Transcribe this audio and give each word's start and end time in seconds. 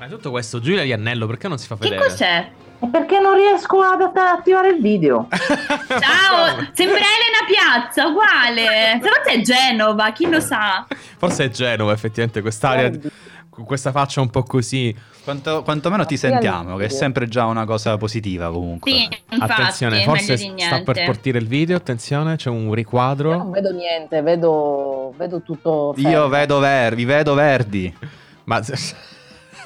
Ma 0.00 0.06
tutto 0.06 0.30
questo 0.30 0.60
Giulia 0.60 0.82
di 0.82 0.94
Annello 0.94 1.26
perché 1.26 1.46
non 1.46 1.58
si 1.58 1.66
fa 1.66 1.76
Che 1.76 1.90
vedere? 1.90 2.08
cos'è? 2.08 2.50
È 2.78 2.86
perché 2.86 3.20
non 3.20 3.34
riesco 3.34 3.82
ad 3.82 4.00
att- 4.00 4.16
attivare 4.16 4.70
il 4.70 4.80
video. 4.80 5.28
Ciao, 5.28 6.66
sembra 6.72 6.96
Elena 6.96 7.44
Piazza, 7.46 8.06
uguale. 8.06 8.98
Forse 8.98 9.30
è 9.30 9.40
Genova, 9.42 10.10
chi 10.12 10.26
lo 10.26 10.40
sa? 10.40 10.86
Forse 11.18 11.44
è 11.44 11.48
Genova, 11.50 11.92
effettivamente, 11.92 12.40
quest'area, 12.40 12.90
con 13.50 13.66
questa 13.66 13.90
faccia 13.90 14.22
un 14.22 14.30
po' 14.30 14.42
così. 14.42 14.96
Quanto, 15.22 15.62
quantomeno 15.64 16.06
ti 16.06 16.16
sentiamo, 16.16 16.76
che 16.78 16.86
è 16.86 16.88
sempre 16.88 17.28
già 17.28 17.44
una 17.44 17.66
cosa 17.66 17.98
positiva 17.98 18.50
comunque. 18.50 18.90
Sì, 18.90 19.06
infatti, 19.32 19.60
attenzione, 19.60 20.02
forse 20.02 20.38
sta 20.38 20.80
per 20.80 21.04
partire 21.04 21.36
il 21.36 21.46
video, 21.46 21.76
attenzione, 21.76 22.36
c'è 22.36 22.48
un 22.48 22.60
Io 22.60 22.64
non 22.64 22.74
riquadro. 22.74 23.50
vedo 23.50 23.70
niente, 23.72 24.22
vedo, 24.22 25.12
vedo 25.18 25.42
tutto. 25.42 25.92
Io 25.98 26.08
fermo. 26.08 26.28
vedo 26.28 26.58
verdi, 26.58 26.96
vi 26.96 27.04
vedo 27.04 27.34
verdi. 27.34 27.94
Ma 28.44 28.62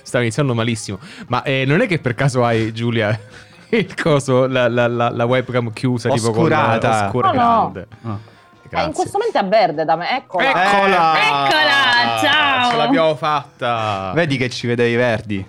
sta 0.04 0.20
iniziando 0.20 0.54
malissimo. 0.54 1.00
Ma 1.26 1.42
eh, 1.42 1.64
non 1.66 1.80
è 1.80 1.88
che 1.88 1.98
per 1.98 2.14
caso 2.14 2.44
hai, 2.44 2.72
Giulia, 2.72 3.18
il 3.70 3.92
coso, 4.00 4.46
la, 4.46 4.68
la- 4.68 4.86
la- 4.86 5.10
la 5.10 5.24
webcam 5.24 5.72
chiusa, 5.72 6.08
tipo 6.10 6.30
con 6.30 6.42
Oscurata. 6.44 6.88
la 6.88 7.04
oscura 7.06 7.32
No, 7.32 7.34
no. 7.42 7.70
grande. 7.72 7.86
Ah. 8.04 8.18
Eh, 8.76 8.84
in 8.86 8.92
questo 8.92 9.18
momento 9.18 9.38
è 9.38 9.44
verde 9.44 9.84
da 9.84 9.94
me, 9.96 10.16
eccola. 10.16 10.48
Eccola! 10.48 11.14
Eccola, 11.16 12.18
ciao! 12.20 12.70
Ce 12.70 12.76
l'abbiamo 12.76 13.14
fatta! 13.14 14.10
Vedi 14.14 14.36
che 14.36 14.48
ci 14.50 14.66
vedevi 14.66 14.96
verdi? 14.96 15.46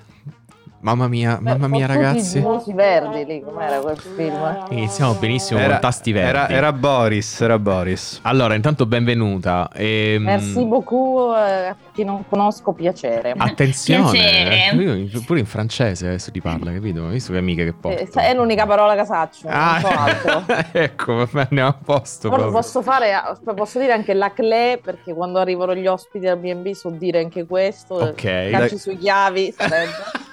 Mamma 0.86 1.08
mia, 1.08 1.40
Beh, 1.42 1.50
mamma 1.50 1.68
mia 1.68 1.88
tutti 1.88 1.98
ragazzi. 1.98 2.38
i 2.38 2.42
musi 2.42 2.72
verdi 2.72 3.26
lì, 3.26 3.42
com'era 3.42 3.80
quel 3.80 3.98
film? 3.98 4.66
Iniziamo 4.70 5.14
benissimo 5.16 5.60
con 5.60 5.80
tasti 5.82 6.12
verdi. 6.12 6.30
era, 6.30 6.48
era 6.48 6.72
Boris, 6.74 7.42
era 7.42 7.58
Boris. 7.58 8.20
Allora, 8.22 8.54
intanto 8.54 8.86
benvenuta. 8.86 9.68
Ehm, 9.74 10.22
Merci 10.22 10.64
beaucoup, 10.64 11.34
eh, 11.36 11.70
a 11.70 11.76
chi 11.92 12.04
non 12.04 12.24
conosco, 12.30 12.72
piacere. 12.74 13.34
Attenzione, 13.36 14.12
Piacere. 14.12 15.08
Io- 15.10 15.22
pure 15.26 15.40
in 15.40 15.48
francese 15.48 16.06
adesso 16.06 16.30
ti 16.30 16.40
parla, 16.40 16.72
capito? 16.72 17.08
Visto 17.08 17.32
che 17.32 17.40
amiche 17.40 17.64
che 17.66 17.74
porto. 17.74 18.20
Eh, 18.20 18.22
è 18.22 18.36
l'unica 18.36 18.68
parola 18.68 18.96
che 18.96 19.06
saccio, 19.06 19.48
Ah, 19.50 19.80
non 19.82 19.92
so 19.92 19.98
altro. 19.98 20.44
ecco, 20.72 21.28
andiamo 21.34 21.70
a 21.70 21.78
posto. 21.84 22.30
Posso 22.30 22.84
fare, 22.84 23.12
posso 23.56 23.80
dire 23.80 23.92
anche 23.94 24.14
la 24.14 24.32
clé 24.34 24.80
perché 24.84 25.16
quando 25.16 25.40
arrivano 25.40 25.74
gli 25.74 25.88
ospiti 25.88 26.28
al 26.28 26.38
B&B 26.38 26.74
so 26.74 26.92
dire 26.92 27.22
anche 27.22 27.48
questo. 27.48 27.96
Ok. 27.96 28.50
Calci 28.52 28.78
sui 28.78 29.00
chiavi, 29.00 29.52
sarebbe. 29.52 30.25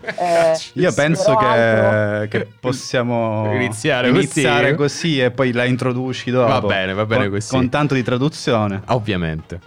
Eh, 0.00 0.58
Io 0.74 0.92
penso 0.92 1.34
che, 1.36 2.26
che 2.30 2.48
possiamo 2.58 3.52
Iniziare 3.54 4.08
iniziare 4.08 4.74
così. 4.74 5.08
così 5.10 5.20
e 5.20 5.30
poi 5.30 5.52
la 5.52 5.64
introduci 5.64 6.30
dopo. 6.30 6.48
Va 6.48 6.60
bene, 6.60 6.92
va 6.94 7.04
bene 7.06 7.24
con, 7.24 7.32
così. 7.34 7.50
Con 7.50 7.68
tanto 7.68 7.94
di 7.94 8.02
traduzione. 8.02 8.82
Ovviamente. 8.86 9.60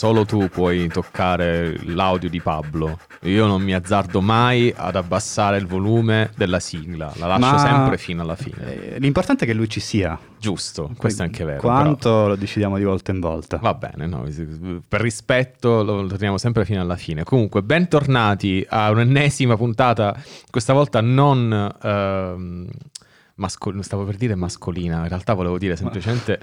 Solo 0.00 0.24
tu 0.24 0.48
puoi 0.48 0.88
toccare 0.88 1.76
l'audio 1.84 2.30
di 2.30 2.40
Pablo. 2.40 2.98
Io 3.24 3.44
non 3.46 3.60
mi 3.60 3.74
azzardo 3.74 4.22
mai 4.22 4.72
ad 4.74 4.96
abbassare 4.96 5.58
il 5.58 5.66
volume 5.66 6.30
della 6.36 6.58
sigla. 6.58 7.12
La 7.16 7.26
lascio 7.26 7.50
Ma- 7.52 7.58
sempre 7.58 7.98
fino 7.98 8.22
alla 8.22 8.34
fine. 8.34 8.94
Eh, 8.94 8.98
L'importante 8.98 9.44
è 9.44 9.46
che 9.46 9.52
lui 9.52 9.68
ci 9.68 9.80
sia. 9.80 10.18
Giusto, 10.38 10.90
questo 10.96 11.20
è 11.20 11.26
anche 11.26 11.44
vero. 11.44 11.60
Quanto 11.60 12.28
lo 12.28 12.36
decidiamo 12.36 12.78
di 12.78 12.84
volta 12.84 13.10
in 13.10 13.20
volta. 13.20 13.58
però- 13.58 13.72
Va 13.72 13.76
bene, 13.90 14.06
no, 14.06 14.26
per 14.88 15.02
rispetto 15.02 15.82
lo, 15.82 16.06
teniamo 16.06 16.38
sempre 16.38 16.64
fino 16.64 16.80
alla 16.80 16.96
fine. 16.96 17.22
Comunque, 17.22 17.62
bentornati 17.62 18.64
a 18.70 18.88
un'ennesima 18.90 19.54
puntata, 19.58 20.16
questa 20.50 20.72
volta 20.72 21.02
non... 21.02 21.76
ehm, 21.82 22.68
mascol- 23.40 23.82
stavo 23.82 24.04
per 24.04 24.16
dire 24.16 24.34
mascolina, 24.34 24.98
in 25.02 25.08
realtà 25.08 25.32
volevo 25.34 25.58
dire 25.58 25.74
semplicemente 25.74 26.38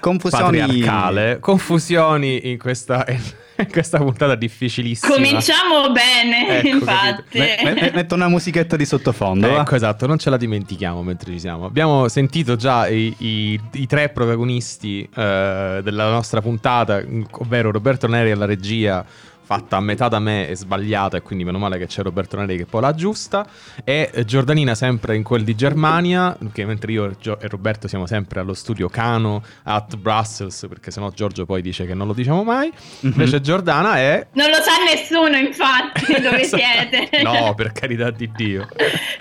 Confusioni. 0.00 0.58
patriarcale. 0.58 1.38
Confusioni 1.40 2.50
in 2.50 2.58
questa, 2.58 3.04
in 3.08 3.70
questa 3.70 3.98
puntata 3.98 4.34
difficilissima. 4.34 5.14
Cominciamo 5.14 5.90
bene, 5.90 6.58
Ecco, 6.58 6.66
infatti. 6.68 7.38
Me- 7.38 7.56
me- 7.62 7.90
metto 7.94 8.14
una 8.14 8.28
musichetta 8.28 8.76
di 8.76 8.84
sottofondo. 8.84 9.48
va? 9.48 9.60
Ecco, 9.62 9.74
esatto, 9.74 10.06
non 10.06 10.18
ce 10.18 10.30
la 10.30 10.36
dimentichiamo 10.36 11.02
mentre 11.02 11.32
ci 11.32 11.40
siamo. 11.40 11.64
Abbiamo 11.64 12.06
sentito 12.08 12.56
già 12.56 12.86
i, 12.86 13.14
i- 13.18 13.60
i 13.72 13.86
tre 13.86 14.10
protagonisti 14.10 15.02
eh, 15.14 15.80
della 15.82 16.10
nostra 16.10 16.40
puntata, 16.42 17.02
ovvero 17.30 17.70
Roberto 17.70 18.06
Neri 18.06 18.30
alla 18.30 18.44
regia, 18.46 19.04
fatta 19.42 19.76
a 19.76 19.80
metà 19.80 20.08
da 20.08 20.18
me 20.18 20.48
e 20.48 20.56
sbagliata, 20.56 21.16
e 21.16 21.22
quindi 21.22 21.44
meno 21.44 21.58
male 21.58 21.78
che 21.78 21.86
c'è 21.86 22.02
Roberto 22.02 22.36
Neri 22.36 22.56
che 22.56 22.64
poi 22.66 22.80
la 22.80 22.88
aggiusta, 22.88 23.46
e 23.84 24.10
eh, 24.12 24.24
Giordanina 24.24 24.74
sempre 24.74 25.16
in 25.16 25.22
quel 25.22 25.44
di 25.44 25.54
Germania, 25.54 26.36
che 26.52 26.64
mentre 26.64 26.92
io 26.92 27.10
e 27.10 27.48
Roberto 27.48 27.88
siamo 27.88 28.06
sempre 28.06 28.40
allo 28.40 28.54
studio 28.54 28.88
Cano 28.88 29.42
at 29.64 29.96
Brussels, 29.96 30.66
perché 30.68 30.90
sennò 30.90 31.10
Giorgio 31.10 31.44
poi 31.44 31.60
dice 31.62 31.86
che 31.86 31.94
non 31.94 32.06
lo 32.06 32.12
diciamo 32.12 32.44
mai, 32.44 32.72
invece 33.00 33.40
Giordana 33.40 33.96
è... 33.96 34.26
Non 34.32 34.48
lo 34.48 34.56
sa 34.56 34.72
nessuno, 34.92 35.36
infatti, 35.36 36.12
dove 36.22 36.44
siete. 36.44 37.22
No, 37.22 37.54
per 37.54 37.72
carità 37.72 38.10
di 38.10 38.30
Dio. 38.34 38.68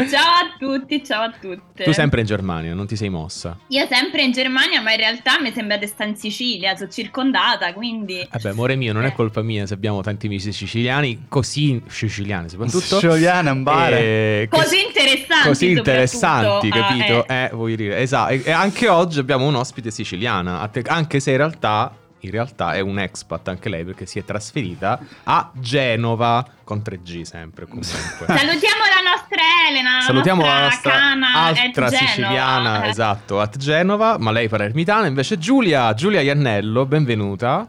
Ciao 0.10 0.34
a 0.34 0.56
tutti, 0.58 1.04
ciao 1.04 1.24
a 1.24 1.32
tutte. 1.32 1.84
Tu 1.84 1.92
sempre 1.92 2.22
in 2.22 2.28
Germania, 2.28 2.74
non 2.74 2.86
ti 2.88 2.96
sei 2.96 3.10
mossa. 3.10 3.58
Io 3.68 3.86
sempre 3.88 4.22
in 4.24 4.32
Germania, 4.32 4.82
ma 4.82 4.92
in 4.92 4.98
realtà 4.98 5.40
mi 5.42 5.52
sembra 5.52 5.78
di 5.78 5.88
stare 5.88 6.12
in 6.12 6.16
Sicilia, 6.16 6.76
sono 6.76 6.90
circondata, 6.90 7.74
quindi... 7.74 8.26
Vabbè, 8.30 8.50
amore 8.50 8.76
mio, 8.76 8.94
non 8.94 9.04
è 9.04 9.08
Eh. 9.08 9.14
colpa 9.14 9.42
mia 9.42 9.66
se 9.66 9.74
abbiamo 9.74 10.02
tanti 10.02 10.11
amici 10.28 10.52
siciliani, 10.52 11.26
così 11.28 11.82
siciliani 11.88 12.50
soprattutto. 12.50 12.98
Sciogliana 12.98 13.52
in 13.52 13.64
bare. 13.64 14.00
eh, 14.00 14.48
Così 14.50 14.84
interessanti, 14.86 15.48
Così 15.48 15.70
interessanti. 15.72 16.70
Ah, 16.70 16.88
capito? 16.88 17.28
eh. 17.28 17.44
Eh, 17.44 17.50
voglio 17.54 17.76
dire, 17.76 17.98
esatto. 18.00 18.32
E 18.34 18.42
e 18.46 18.52
anche 18.52 18.88
oggi 18.88 19.20
abbiamo 19.20 19.46
un 19.46 19.56
ospite 19.56 19.92
siciliana, 19.92 20.70
anche 20.88 21.20
se 21.20 21.32
in 21.32 21.38
realtà, 21.38 21.96
in 22.24 22.30
realtà 22.32 22.74
è 22.74 22.80
un 22.82 23.00
expat 23.00 23.48
anche 23.48 23.68
lei 23.70 23.84
perché 23.84 24.06
si 24.06 24.20
è 24.20 24.24
trasferita 24.26 25.00
a 25.24 25.50
Genova 25.56 26.46
con 26.64 26.82
3G 26.86 27.22
sempre 27.24 27.66
comunque. 27.66 27.90
Salutiamo 28.28 28.84
la 28.86 29.10
nostra 29.10 29.42
Elena, 29.70 29.96
la 29.98 30.02
Salutiamo 30.04 30.44
la 30.44 30.60
nostra 30.62 30.92
nostra 30.92 30.92
cana 30.92 31.34
altra 31.34 31.90
siciliana, 31.90 32.84
Eh. 32.86 32.90
esatto, 32.90 33.40
a 33.40 33.50
Genova, 33.50 34.18
ma 34.20 34.32
lei 34.32 34.48
palermitana, 34.50 35.08
invece 35.08 35.38
Giulia, 35.40 35.94
Giulia 35.94 36.22
Iannello, 36.22 36.86
benvenuta. 36.86 37.66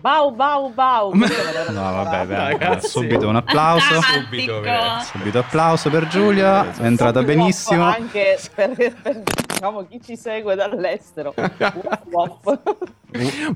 Bau, 0.00 0.30
bau, 0.30 0.70
bau. 0.70 1.12
No, 1.14 1.26
vabbè, 1.26 2.26
beh, 2.26 2.34
Ragazzi. 2.34 2.88
subito 2.88 3.28
un 3.28 3.36
applauso. 3.36 4.00
Subito. 4.02 4.62
Subito 5.02 5.38
applauso 5.38 5.90
per 5.90 6.06
Giulia. 6.06 6.70
È 6.72 6.84
entrata 6.84 7.22
benissimo. 7.22 7.82
Anche 7.82 8.38
per, 8.54 8.74
per, 9.02 9.22
diciamo, 9.46 9.86
chi 9.86 10.00
ci 10.02 10.16
segue 10.16 10.54
dall'estero. 10.54 11.34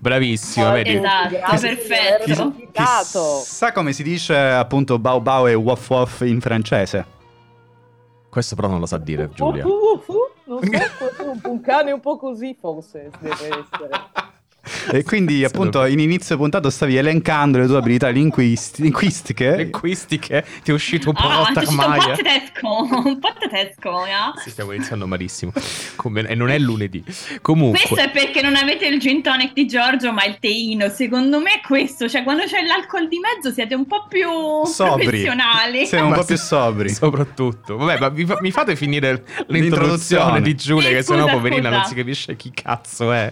Bravissima, 0.01 0.73
vedi? 0.73 0.97
Esatto, 0.97 1.29
di 1.29 1.61
perfetto. 1.61 2.43
invitato. 2.43 3.41
Sa 3.45 3.73
come 3.73 3.93
si 3.93 4.03
dice 4.03 4.37
appunto 4.37 4.99
bau 4.99 5.21
bau 5.21 5.47
e 5.47 5.55
woff 5.55 5.89
woff 5.91 6.21
in 6.23 6.41
francese? 6.41 7.19
Questo 8.31 8.55
però 8.55 8.69
non 8.69 8.81
lo 8.81 8.87
sa 8.87 8.97
dire 8.97 9.29
Giulia. 9.31 9.67
Woff, 9.67 10.09
woff. 10.09 10.29
Non 10.47 10.61
so, 10.65 11.23
un, 11.27 11.41
un 11.45 11.61
cane 11.61 11.93
un 11.93 12.01
po' 12.01 12.17
così 12.17 12.57
forse 12.59 13.11
deve 13.21 13.35
essere. 13.35 13.91
E 14.93 15.03
quindi 15.05 15.45
appunto 15.45 15.85
in 15.85 15.99
inizio 15.99 16.37
puntata 16.37 16.71
stavi 16.71 16.97
elencando 16.97 17.59
le 17.59 17.67
tue 17.67 17.77
abilità 17.79 18.09
linguist- 18.09 18.79
linguistiche. 18.79 19.57
Linguistiche, 19.71 20.45
ti 20.63 20.71
è 20.71 20.75
uscito 20.75 21.09
un 21.11 21.15
po' 21.15 21.29
Ah, 21.29 21.41
uscito 21.41 21.71
un 21.71 21.77
po' 21.77 22.13
tedesco, 22.15 22.99
un 23.09 23.19
po' 23.19 23.33
tedesco, 23.39 24.07
ja. 24.07 24.33
Sì, 24.43 24.51
stiamo 24.51 24.73
iniziando 24.73 25.07
malissimo. 25.07 25.53
Come- 25.97 26.27
e 26.27 26.35
non 26.35 26.51
è 26.51 26.59
lunedì. 26.59 27.03
Comunque, 27.43 27.81
Questo 27.87 28.07
è 28.07 28.11
perché 28.11 28.43
non 28.43 28.57
avete 28.57 28.87
il 28.87 28.99
gin 29.01 29.23
tonic 29.23 29.53
di 29.53 29.67
Giorgio, 29.67 30.13
ma 30.13 30.25
il 30.25 30.39
teino. 30.41 30.89
Secondo 30.89 31.39
me 31.41 31.55
è 31.55 31.61
questo, 31.67 32.09
cioè 32.09 32.23
quando 32.23 32.45
c'è 32.45 32.63
l'alcol 32.65 33.09
di 33.09 33.19
mezzo 33.19 33.53
siete 33.53 33.75
un 33.75 33.87
po' 33.87 34.07
più 34.09 34.29
Sobri. 34.65 35.05
professionali. 35.05 35.87
Siamo 35.87 36.09
un 36.09 36.15
po' 36.15 36.25
più 36.25 36.37
sobri. 36.37 36.89
Soprattutto. 36.91 37.77
Vabbè, 37.77 37.99
ma 37.99 38.09
mi, 38.11 38.25
fa- 38.25 38.39
mi 38.41 38.51
fate 38.51 38.77
finire 38.77 39.25
l'introduzione 39.49 39.59
L'introduzione. 39.61 40.41
di 40.43 40.55
Giulia, 40.55 40.89
Sì, 40.89 40.95
che 40.95 41.03
sennò 41.03 41.23
scusa, 41.25 41.33
poverina 41.35 41.63
scusa. 41.69 41.77
non 41.77 41.85
si 41.87 41.95
capisce 41.95 42.37
chi 42.37 42.51
cazzo 42.53 43.13
è. 43.13 43.31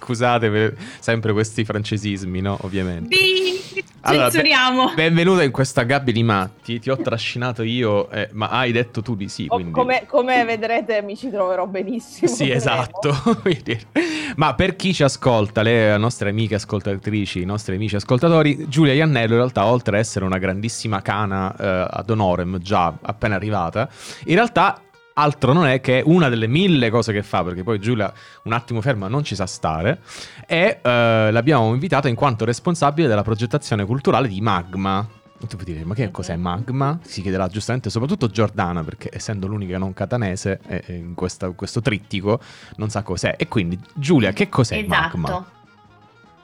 Scusate 0.00 0.50
per 0.50 0.76
sempre 0.98 1.32
questi 1.32 1.64
francesismi, 1.64 2.40
no? 2.40 2.56
Ovviamente. 2.62 3.08
Bi- 3.08 3.84
Allora, 4.02 4.24
be- 4.26 4.30
Censuriamo. 4.32 4.92
benvenuta 4.94 5.42
in 5.42 5.50
questa 5.50 5.82
gabbia 5.82 6.12
di 6.12 6.22
matti. 6.22 6.78
Ti 6.80 6.90
ho 6.90 6.96
trascinato 6.96 7.62
io, 7.62 8.10
eh, 8.10 8.28
ma 8.32 8.48
hai 8.48 8.72
detto 8.72 9.02
tu 9.02 9.14
di 9.14 9.28
sì. 9.28 9.44
O- 9.48 9.54
Quindi... 9.56 9.72
come, 9.72 10.04
come 10.06 10.42
vedrete 10.44 11.02
mi 11.02 11.16
ci 11.16 11.30
troverò 11.30 11.66
benissimo. 11.66 12.30
Sì, 12.32 12.48
vedremo. 12.48 12.58
esatto. 12.58 13.14
Ma 14.36 14.54
per 14.54 14.76
chi 14.76 14.94
ci 14.94 15.02
ascolta, 15.02 15.60
le 15.62 15.96
nostre 15.98 16.30
amiche 16.30 16.54
ascoltatrici, 16.54 17.42
i 17.42 17.44
nostri 17.44 17.74
amici 17.74 17.96
ascoltatori, 17.96 18.68
Giulia 18.68 18.94
Iannello 18.94 19.32
in 19.32 19.38
realtà, 19.38 19.66
oltre 19.66 19.96
ad 19.96 20.02
essere 20.02 20.24
una 20.24 20.38
grandissima 20.38 21.02
cana 21.02 21.54
eh, 21.56 21.86
ad 21.90 22.08
honorem 22.08 22.58
già 22.58 22.94
appena 23.02 23.34
arrivata, 23.34 23.88
in 24.26 24.34
realtà 24.34 24.80
altro 25.20 25.52
non 25.52 25.66
è 25.66 25.80
che 25.80 26.02
una 26.04 26.28
delle 26.28 26.46
mille 26.46 26.90
cose 26.90 27.12
che 27.12 27.22
fa, 27.22 27.44
perché 27.44 27.62
poi 27.62 27.78
Giulia 27.78 28.12
un 28.44 28.52
attimo 28.52 28.80
ferma 28.80 29.08
non 29.08 29.22
ci 29.22 29.34
sa 29.34 29.46
stare, 29.46 30.00
e 30.46 30.80
eh, 30.82 31.30
l'abbiamo 31.30 31.72
invitata 31.72 32.08
in 32.08 32.14
quanto 32.14 32.44
responsabile 32.44 33.08
della 33.08 33.22
progettazione 33.22 33.84
culturale 33.84 34.28
di 34.28 34.40
Magma. 34.40 35.06
Tu 35.40 35.56
puoi 35.56 35.64
dire, 35.64 35.84
ma 35.84 35.94
che 35.94 36.10
cos'è 36.10 36.36
Magma? 36.36 36.98
Si 37.02 37.22
chiederà 37.22 37.48
giustamente, 37.48 37.88
soprattutto 37.88 38.28
Giordana, 38.28 38.84
perché 38.84 39.08
essendo 39.10 39.46
l'unica 39.46 39.78
non 39.78 39.94
catanese 39.94 40.60
eh, 40.66 40.84
eh, 40.86 40.94
in 40.96 41.14
questa- 41.14 41.50
questo 41.52 41.80
trittico, 41.80 42.40
non 42.76 42.90
sa 42.90 43.02
cos'è. 43.02 43.36
E 43.38 43.48
quindi, 43.48 43.78
Giulia, 43.94 44.32
che 44.32 44.50
cos'è 44.50 44.84
Magma? 44.84 45.28
Esatto. 45.28 45.46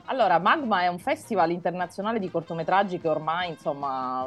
Allora, 0.07 0.39
Magma 0.39 0.81
è 0.81 0.87
un 0.87 0.99
festival 0.99 1.51
internazionale 1.51 2.19
di 2.19 2.31
cortometraggi 2.31 2.99
che 2.99 3.09
ormai, 3.09 3.51
insomma, 3.51 4.27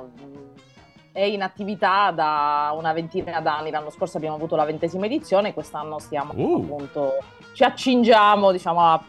è 1.11 1.21
in 1.21 1.41
attività 1.41 2.11
da 2.11 2.73
una 2.77 2.93
ventina 2.93 3.39
d'anni. 3.41 3.71
L'anno 3.71 3.89
scorso 3.89 4.17
abbiamo 4.17 4.35
avuto 4.35 4.55
la 4.55 4.65
ventesima 4.65 5.05
edizione, 5.05 5.53
quest'anno 5.53 5.99
stiamo 5.99 6.33
Uh. 6.35 6.61
appunto 6.63 7.13
ci 7.53 7.63
accingiamo, 7.63 8.51
diciamo, 8.51 8.79
a 8.81 9.01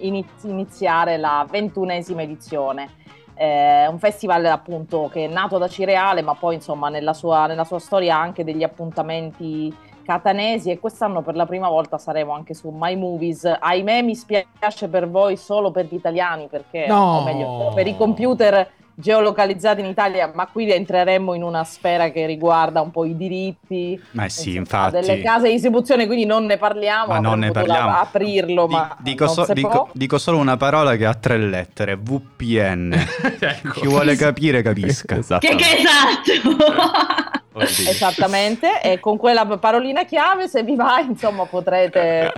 iniz- 0.00 0.42
iniziare 0.44 1.16
la 1.16 1.46
ventunesima 1.48 2.22
edizione. 2.22 2.90
È 3.34 3.86
un 3.88 3.98
festival 3.98 4.44
appunto 4.46 5.08
che 5.12 5.24
è 5.24 5.28
nato 5.28 5.58
da 5.58 5.66
Cireale, 5.68 6.22
ma 6.22 6.34
poi 6.34 6.54
insomma 6.54 6.88
nella 6.88 7.12
sua, 7.14 7.46
nella 7.46 7.64
sua 7.64 7.78
storia 7.78 8.16
ha 8.16 8.20
anche 8.20 8.44
degli 8.44 8.62
appuntamenti 8.62 9.74
catanesi 10.04 10.70
e 10.70 10.78
quest'anno 10.78 11.22
per 11.22 11.34
la 11.34 11.46
prima 11.46 11.68
volta 11.68 11.96
saremo 11.98 12.32
anche 12.32 12.52
su 12.54 12.70
My 12.72 12.94
Movies. 12.94 13.44
Ahimè 13.44 14.02
mi 14.02 14.14
spiace 14.14 14.88
per 14.88 15.08
voi 15.08 15.36
solo 15.36 15.70
per 15.70 15.86
gli 15.86 15.94
italiani 15.94 16.46
perché, 16.46 16.86
No. 16.86 17.18
o 17.18 17.22
meglio, 17.24 17.72
per 17.74 17.86
i 17.86 17.96
computer 17.96 18.70
geolocalizzati 18.94 19.80
in 19.80 19.86
Italia, 19.86 20.30
ma 20.34 20.46
qui 20.46 20.70
entreremo 20.70 21.34
in 21.34 21.42
una 21.42 21.64
sfera 21.64 22.10
che 22.10 22.26
riguarda 22.26 22.80
un 22.80 22.90
po' 22.90 23.04
i 23.04 23.16
diritti. 23.16 24.00
Ma 24.12 24.28
sì, 24.28 24.56
insomma, 24.56 24.86
infatti. 24.86 25.06
Delle 25.06 25.20
case 25.22 25.46
di 25.46 25.52
distribuzione, 25.52 26.06
quindi 26.06 26.24
non 26.26 26.44
ne 26.44 26.56
parliamo. 26.56 27.12
Ma 27.12 27.18
non 27.18 27.40
ne 27.40 27.50
parliamo. 27.50 27.90
aprirlo, 27.96 28.66
Di- 28.66 28.72
ma 28.74 28.96
dico, 29.00 29.24
non 29.24 29.34
so- 29.34 29.52
dico- 29.52 29.88
dico 29.92 30.18
solo 30.18 30.38
una 30.38 30.56
parola 30.56 30.96
che 30.96 31.06
ha 31.06 31.14
tre 31.14 31.38
lettere: 31.38 31.96
VPN. 31.96 32.92
Ecco. 33.44 33.80
Chi 33.80 33.86
vuole 33.86 34.16
capire, 34.16 34.62
capisca. 34.62 35.16
Esatto. 35.16 35.46
Che, 35.46 35.54
che 35.54 35.76
esatto. 35.76 37.42
Oddio. 37.56 37.66
Esattamente, 37.90 38.80
e 38.82 38.98
con 39.00 39.16
quella 39.16 39.44
parolina 39.46 40.04
chiave, 40.04 40.48
se 40.48 40.62
vi 40.62 40.74
va, 40.74 40.98
insomma, 41.00 41.44
potrete 41.44 42.32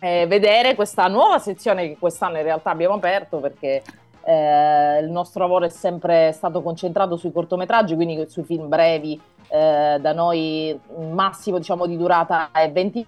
eh, 0.00 0.26
vedere 0.26 0.74
questa 0.74 1.06
nuova 1.06 1.38
sezione 1.38 1.86
che 1.88 1.96
quest'anno 1.98 2.36
in 2.38 2.42
realtà 2.42 2.70
abbiamo 2.70 2.94
aperto 2.94 3.38
perché 3.38 3.82
eh, 4.24 4.98
il 5.00 5.10
nostro 5.10 5.42
lavoro 5.42 5.64
è 5.64 5.68
sempre 5.68 6.32
stato 6.32 6.62
concentrato 6.62 7.16
sui 7.16 7.32
cortometraggi, 7.32 7.94
quindi 7.94 8.24
sui 8.28 8.44
film 8.44 8.68
brevi. 8.68 9.20
eh, 9.48 9.98
da 10.00 10.12
noi 10.12 10.68
il 10.68 11.06
massimo 11.08 11.58
diciamo, 11.58 11.86
di 11.86 11.96
durata 11.96 12.50
è 12.52 12.70
20 12.72 13.06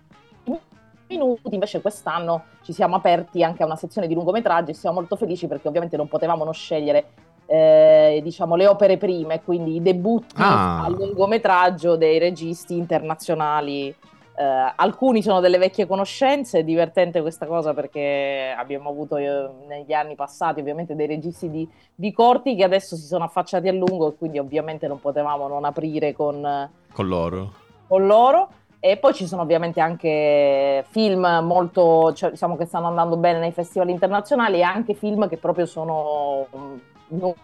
minuti, 1.06 1.54
invece 1.54 1.80
quest'anno 1.80 2.44
ci 2.62 2.72
siamo 2.72 2.96
aperti 2.96 3.42
anche 3.42 3.62
a 3.62 3.66
una 3.66 3.76
sezione 3.76 4.06
di 4.06 4.14
lungometraggi 4.14 4.70
e 4.70 4.74
siamo 4.74 4.96
molto 4.96 5.16
felici 5.16 5.46
perché 5.46 5.68
ovviamente 5.68 5.96
non 5.96 6.08
potevamo 6.08 6.44
non 6.44 6.54
scegliere 6.54 7.04
eh, 7.46 8.20
diciamo, 8.22 8.56
le 8.56 8.66
opere 8.66 8.96
prime, 8.96 9.42
quindi 9.42 9.76
i 9.76 9.82
debutti 9.82 10.34
Ah. 10.38 10.84
a 10.84 10.88
lungometraggio 10.88 11.96
dei 11.96 12.18
registi 12.18 12.74
internazionali. 12.76 13.94
Eh, 14.36 14.72
alcuni 14.74 15.22
sono 15.22 15.38
delle 15.38 15.58
vecchie 15.58 15.86
conoscenze, 15.86 16.58
è 16.58 16.64
divertente 16.64 17.20
questa 17.20 17.46
cosa 17.46 17.72
perché 17.72 18.52
abbiamo 18.56 18.90
avuto 18.90 19.16
eh, 19.16 19.48
negli 19.68 19.92
anni 19.92 20.16
passati 20.16 20.58
ovviamente 20.58 20.96
dei 20.96 21.06
registi 21.06 21.48
di, 21.48 21.68
di 21.94 22.12
corti 22.12 22.56
che 22.56 22.64
adesso 22.64 22.96
si 22.96 23.06
sono 23.06 23.24
affacciati 23.24 23.68
a 23.68 23.72
lungo 23.72 24.08
e 24.08 24.16
quindi 24.16 24.38
ovviamente 24.40 24.88
non 24.88 25.00
potevamo 25.00 25.46
non 25.46 25.64
aprire 25.64 26.12
con, 26.14 26.68
Con 26.92 27.06
loro. 27.06 27.52
con 27.86 28.06
loro. 28.06 28.48
E 28.80 28.98
poi 28.98 29.14
ci 29.14 29.26
sono 29.26 29.40
ovviamente 29.40 29.80
anche 29.80 30.84
film 30.90 31.26
molto, 31.42 32.12
cioè, 32.12 32.30
diciamo 32.30 32.56
che 32.56 32.66
stanno 32.66 32.88
andando 32.88 33.16
bene 33.16 33.38
nei 33.38 33.52
festival 33.52 33.88
internazionali 33.88 34.58
e 34.58 34.62
anche 34.62 34.92
film 34.92 35.26
che 35.26 35.38
proprio 35.38 35.64
sono 35.64 36.46
mm, 36.54 36.76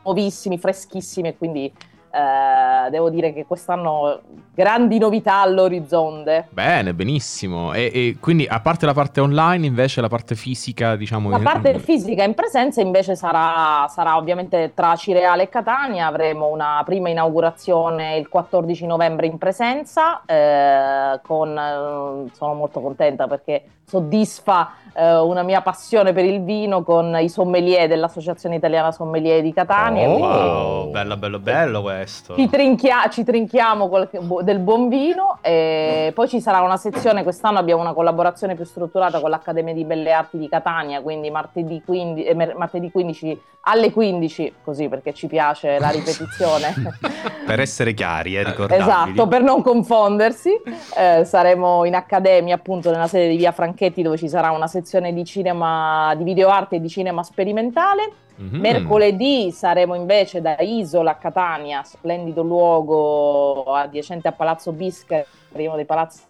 nuovissimi, 0.02 0.58
freschissimi 0.58 1.28
e 1.28 1.38
quindi 1.38 1.72
eh, 2.12 2.90
devo 2.90 3.08
dire 3.08 3.32
che 3.32 3.46
quest'anno 3.46 4.20
grandi 4.52 4.98
novità 4.98 5.40
all'orizzonte. 5.40 6.48
Bene, 6.50 6.92
benissimo. 6.92 7.72
E, 7.72 7.90
e 7.94 8.16
quindi, 8.20 8.46
a 8.48 8.60
parte 8.60 8.84
la 8.84 8.92
parte 8.92 9.20
online, 9.20 9.66
invece, 9.66 10.00
la 10.00 10.08
parte 10.08 10.34
fisica, 10.34 10.96
diciamo. 10.96 11.30
La 11.30 11.36
in- 11.36 11.42
parte 11.42 11.78
fisica 11.78 12.24
in 12.24 12.34
presenza 12.34 12.80
invece 12.80 13.14
sarà, 13.14 13.86
sarà 13.88 14.16
ovviamente 14.16 14.72
tra 14.74 14.96
Cireale 14.96 15.44
e 15.44 15.48
Catania, 15.48 16.06
avremo 16.06 16.48
una 16.48 16.82
prima 16.84 17.08
inaugurazione 17.08 18.16
il 18.16 18.28
14 18.28 18.86
novembre 18.86 19.26
in 19.26 19.38
presenza, 19.38 20.22
eh, 20.26 21.20
con, 21.22 21.56
eh, 21.56 22.30
sono 22.34 22.54
molto 22.54 22.80
contenta 22.80 23.26
perché 23.28 23.64
soddisfa 23.90 24.72
eh, 24.94 25.16
una 25.16 25.42
mia 25.42 25.62
passione 25.62 26.12
per 26.12 26.24
il 26.24 26.42
vino 26.44 26.82
con 26.82 27.16
i 27.18 27.28
sommelier 27.28 27.88
dell'Associazione 27.88 28.54
Italiana 28.54 28.92
Sommelier 28.92 29.42
di 29.42 29.52
Catania. 29.52 30.08
Oh. 30.08 30.18
Wow, 30.18 30.90
bello, 30.90 31.16
bello, 31.16 31.38
bello 31.40 31.80
questo. 32.00 32.34
ci, 32.34 32.48
trinchia- 32.48 33.08
ci 33.08 33.24
trinchiamo 33.24 33.88
bu- 33.88 34.42
del 34.42 34.58
buon 34.58 34.88
vino 34.88 35.38
e 35.40 36.12
poi 36.14 36.28
ci 36.28 36.40
sarà 36.40 36.60
una 36.60 36.76
sezione, 36.76 37.22
quest'anno 37.22 37.58
abbiamo 37.58 37.80
una 37.80 37.92
collaborazione 37.92 38.54
più 38.54 38.64
strutturata 38.64 39.20
con 39.20 39.30
l'Accademia 39.30 39.74
di 39.74 39.84
Belle 39.84 40.12
Arti 40.12 40.38
di 40.38 40.48
Catania, 40.48 41.00
quindi 41.00 41.30
martedì 41.30 41.82
15, 41.84 42.24
eh, 42.24 42.54
martedì 42.54 42.90
15 42.90 43.40
alle 43.62 43.92
15, 43.92 44.54
così 44.64 44.88
perché 44.88 45.12
ci 45.12 45.26
piace 45.26 45.78
la 45.78 45.90
ripetizione. 45.90 46.74
Per 47.46 47.60
essere 47.60 47.92
chiari, 47.94 48.36
eh. 48.36 48.44
Esatto, 48.68 49.26
per 49.26 49.42
non 49.42 49.60
confondersi, 49.62 50.50
eh, 50.96 51.24
saremo 51.24 51.84
in 51.84 51.94
accademia 51.94 52.54
appunto 52.54 52.90
nella 52.90 53.08
sede 53.08 53.28
di 53.28 53.36
Via 53.36 53.50
Franchetti 53.52 54.02
dove 54.02 54.16
ci 54.16 54.28
sarà 54.28 54.50
una 54.50 54.68
sezione 54.68 55.12
di 55.12 55.24
cinema, 55.24 56.14
di 56.16 56.22
videoarte 56.24 56.76
e 56.76 56.80
di 56.80 56.88
cinema 56.88 57.22
sperimentale. 57.22 58.12
Mhm. 58.40 58.58
Mercoledì 58.58 59.50
saremo 59.50 59.94
invece 59.94 60.40
da 60.40 60.56
Isola 60.60 61.10
a 61.10 61.14
Catania, 61.16 61.82
splendido 61.82 62.42
luogo 62.42 63.64
adiacente 63.64 64.28
a 64.28 64.32
Palazzo 64.32 64.72
Bisca, 64.72 65.22
uno 65.52 65.76
dei 65.76 65.84
palazzi 65.84 66.22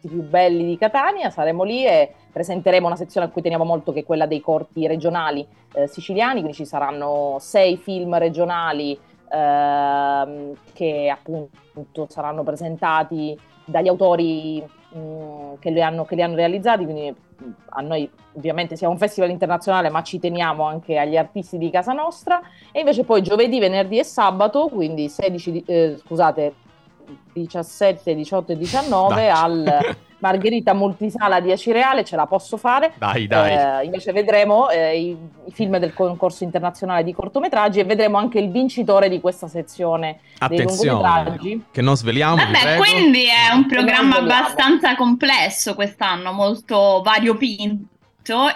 più 0.00 0.22
belli 0.22 0.64
di 0.66 0.76
Catania. 0.76 1.30
Saremo 1.30 1.62
lì 1.62 1.86
e 1.86 2.12
presenteremo 2.30 2.86
una 2.86 2.96
sezione 2.96 3.26
a 3.26 3.30
cui 3.30 3.40
teniamo 3.40 3.64
molto, 3.64 3.92
che 3.92 4.00
è 4.00 4.04
quella 4.04 4.26
dei 4.26 4.40
corti 4.40 4.86
regionali 4.86 5.46
eh, 5.72 5.86
siciliani. 5.86 6.40
Quindi 6.40 6.56
ci 6.56 6.66
saranno 6.66 7.36
sei 7.40 7.78
film 7.78 8.18
regionali 8.18 8.98
ehm, 9.30 10.52
che 10.74 11.08
appunto 11.08 12.06
saranno 12.10 12.42
presentati 12.42 13.38
dagli 13.64 13.88
autori 13.88 14.60
mh, 14.60 15.54
che, 15.60 15.70
li 15.70 15.80
hanno, 15.80 16.04
che 16.04 16.14
li 16.14 16.22
hanno 16.22 16.34
realizzati. 16.34 16.84
Quindi 16.84 17.14
a 17.70 17.80
noi 17.80 18.08
ovviamente 18.34 18.76
siamo 18.76 18.92
un 18.92 18.98
festival 18.98 19.30
internazionale, 19.30 19.90
ma 19.90 20.02
ci 20.02 20.18
teniamo 20.18 20.64
anche 20.64 20.98
agli 20.98 21.16
artisti 21.16 21.58
di 21.58 21.70
casa 21.70 21.92
nostra. 21.92 22.40
E 22.72 22.80
invece 22.80 23.04
poi 23.04 23.22
giovedì, 23.22 23.58
venerdì 23.58 23.98
e 23.98 24.04
sabato, 24.04 24.68
quindi 24.68 25.08
16, 25.08 25.52
di- 25.52 25.64
eh, 25.66 25.96
scusate, 25.98 26.54
17, 27.32 28.14
18 28.14 28.52
e 28.52 28.56
19 28.56 29.14
Dai. 29.14 29.28
al 29.28 29.96
Margherita 30.22 30.72
Multisala 30.72 31.40
di 31.40 31.50
Acireale, 31.50 32.04
ce 32.04 32.14
la 32.14 32.26
posso 32.26 32.56
fare. 32.56 32.92
Dai, 32.96 33.26
dai. 33.26 33.80
Eh, 33.82 33.84
invece 33.86 34.12
vedremo 34.12 34.70
eh, 34.70 34.96
i, 34.96 35.10
i 35.46 35.50
film 35.50 35.78
del 35.78 35.92
concorso 35.92 36.44
internazionale 36.44 37.02
di 37.02 37.12
cortometraggi 37.12 37.80
e 37.80 37.84
vedremo 37.84 38.18
anche 38.18 38.38
il 38.38 38.50
vincitore 38.50 39.08
di 39.08 39.20
questa 39.20 39.48
sezione 39.48 40.20
dei 40.46 40.60
Attenzione. 40.60 40.90
lungometraggi. 40.92 41.64
Che 41.72 41.82
non 41.82 41.96
sveliamo, 41.96 42.36
vi 42.36 42.44
Vabbè, 42.44 42.60
prego. 42.60 42.82
quindi 42.82 43.24
è 43.24 43.52
un 43.52 43.66
programma 43.66 44.18
abbastanza 44.18 44.94
complesso 44.94 45.74
quest'anno, 45.74 46.32
molto 46.32 47.02
variopinto. 47.04 47.90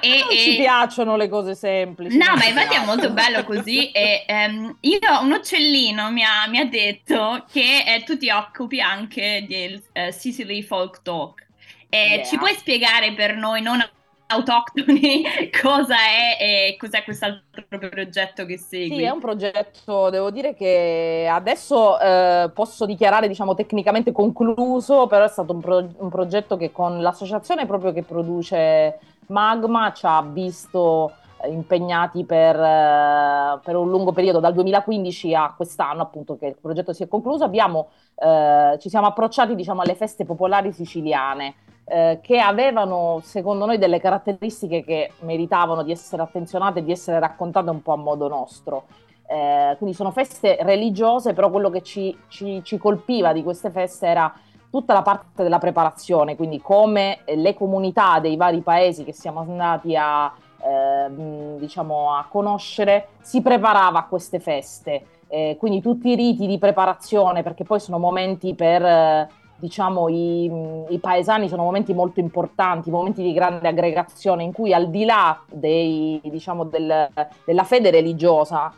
E, 0.00 0.18
Non 0.20 0.30
e- 0.30 0.36
ci 0.36 0.56
piacciono 0.56 1.16
le 1.16 1.28
cose 1.28 1.54
semplici. 1.54 2.16
No, 2.16 2.34
ma 2.36 2.44
infatti 2.44 2.66
è 2.66 2.68
piacciono. 2.68 2.86
molto 2.86 3.10
bello 3.10 3.44
così. 3.44 3.90
E, 3.90 4.24
ehm, 4.26 4.76
io, 4.80 4.98
un 5.22 5.32
uccellino 5.32 6.10
mi 6.10 6.22
ha, 6.22 6.46
mi 6.48 6.58
ha 6.58 6.66
detto 6.66 7.44
che 7.50 7.84
eh, 7.86 8.02
tu 8.04 8.16
ti 8.16 8.30
occupi 8.30 8.80
anche 8.80 9.44
del 9.48 9.82
eh, 9.92 10.12
Sicily 10.12 10.62
Folk 10.62 11.02
Talk. 11.02 11.44
E 11.88 11.94
Yeah. 11.96 12.24
Ci 12.24 12.36
puoi 12.36 12.52
spiegare 12.54 13.12
per 13.14 13.36
noi 13.36 13.62
non 13.62 13.80
autoctoni 14.28 15.22
cosa 15.62 15.94
è 15.96 16.36
e 16.40 16.76
cos'è 16.78 17.04
quest'altro 17.04 17.64
progetto 17.88 18.44
che 18.44 18.58
segui? 18.58 18.96
Sì, 18.96 19.02
è 19.02 19.10
un 19.10 19.20
progetto, 19.20 20.10
devo 20.10 20.30
dire 20.30 20.54
che 20.54 21.28
adesso 21.30 21.98
eh, 22.00 22.50
posso 22.52 22.86
dichiarare, 22.86 23.28
diciamo, 23.28 23.54
tecnicamente 23.54 24.12
concluso, 24.12 25.06
però 25.06 25.24
è 25.24 25.28
stato 25.28 25.52
un, 25.52 25.60
pro- 25.60 25.94
un 25.98 26.08
progetto 26.08 26.56
che 26.56 26.72
con 26.72 27.00
l'associazione 27.00 27.66
proprio 27.66 27.92
che 27.92 28.02
produce 28.02 28.98
Magma 29.28 29.92
ci 29.92 30.06
ha 30.06 30.22
visto 30.22 31.12
impegnati 31.48 32.24
per, 32.24 32.58
eh, 32.58 33.60
per, 33.62 33.76
un 33.76 33.90
lungo 33.90 34.12
periodo, 34.12 34.40
dal 34.40 34.54
2015 34.54 35.34
a 35.34 35.52
quest'anno 35.56 36.02
appunto 36.02 36.36
che 36.36 36.46
il 36.46 36.56
progetto 36.60 36.92
si 36.92 37.02
è 37.02 37.08
concluso, 37.08 37.44
abbiamo, 37.44 37.88
eh, 38.16 38.76
ci 38.80 38.88
siamo 38.88 39.06
approcciati 39.06 39.54
diciamo, 39.54 39.82
alle 39.82 39.94
feste 39.94 40.24
popolari 40.24 40.72
siciliane 40.72 41.54
eh, 41.84 42.18
che 42.22 42.40
avevano 42.40 43.20
secondo 43.22 43.66
noi 43.66 43.78
delle 43.78 44.00
caratteristiche 44.00 44.82
che 44.82 45.12
meritavano 45.20 45.82
di 45.82 45.92
essere 45.92 46.22
attenzionate 46.22 46.80
e 46.80 46.84
di 46.84 46.92
essere 46.92 47.18
raccontate 47.18 47.70
un 47.70 47.82
po' 47.82 47.92
a 47.92 47.96
modo 47.96 48.28
nostro. 48.28 48.84
Eh, 49.28 49.74
quindi 49.78 49.94
sono 49.94 50.12
feste 50.12 50.58
religiose, 50.60 51.32
però 51.32 51.50
quello 51.50 51.68
che 51.68 51.82
ci, 51.82 52.16
ci, 52.28 52.60
ci 52.62 52.78
colpiva 52.78 53.32
di 53.32 53.42
queste 53.42 53.70
feste 53.70 54.06
era 54.06 54.32
tutta 54.76 54.92
la 54.92 55.00
parte 55.00 55.42
della 55.42 55.58
preparazione, 55.58 56.36
quindi 56.36 56.60
come 56.60 57.20
le 57.24 57.54
comunità 57.54 58.20
dei 58.20 58.36
vari 58.36 58.60
paesi 58.60 59.04
che 59.04 59.12
siamo 59.12 59.40
andati 59.40 59.96
a, 59.96 60.30
eh, 60.62 61.56
diciamo, 61.56 62.12
a 62.12 62.26
conoscere 62.28 63.08
si 63.22 63.40
preparava 63.40 64.00
a 64.00 64.04
queste 64.04 64.38
feste. 64.38 65.06
Eh, 65.28 65.56
quindi 65.58 65.80
tutti 65.80 66.10
i 66.10 66.14
riti 66.14 66.46
di 66.46 66.58
preparazione, 66.58 67.42
perché 67.42 67.64
poi 67.64 67.80
sono 67.80 67.98
momenti 67.98 68.54
per 68.54 68.84
eh, 68.84 69.28
diciamo, 69.56 70.10
i, 70.10 70.44
i, 70.90 70.98
paesani 70.98 71.48
sono 71.48 71.62
momenti 71.62 71.94
molto 71.94 72.20
importanti, 72.20 72.90
momenti 72.90 73.22
di 73.22 73.32
grande 73.32 73.66
aggregazione 73.66 74.42
in 74.42 74.52
cui 74.52 74.74
al 74.74 74.90
di 74.90 75.06
là 75.06 75.40
dei, 75.50 76.20
diciamo, 76.22 76.64
del, 76.64 77.08
della 77.46 77.64
fede 77.64 77.90
religiosa 77.90 78.70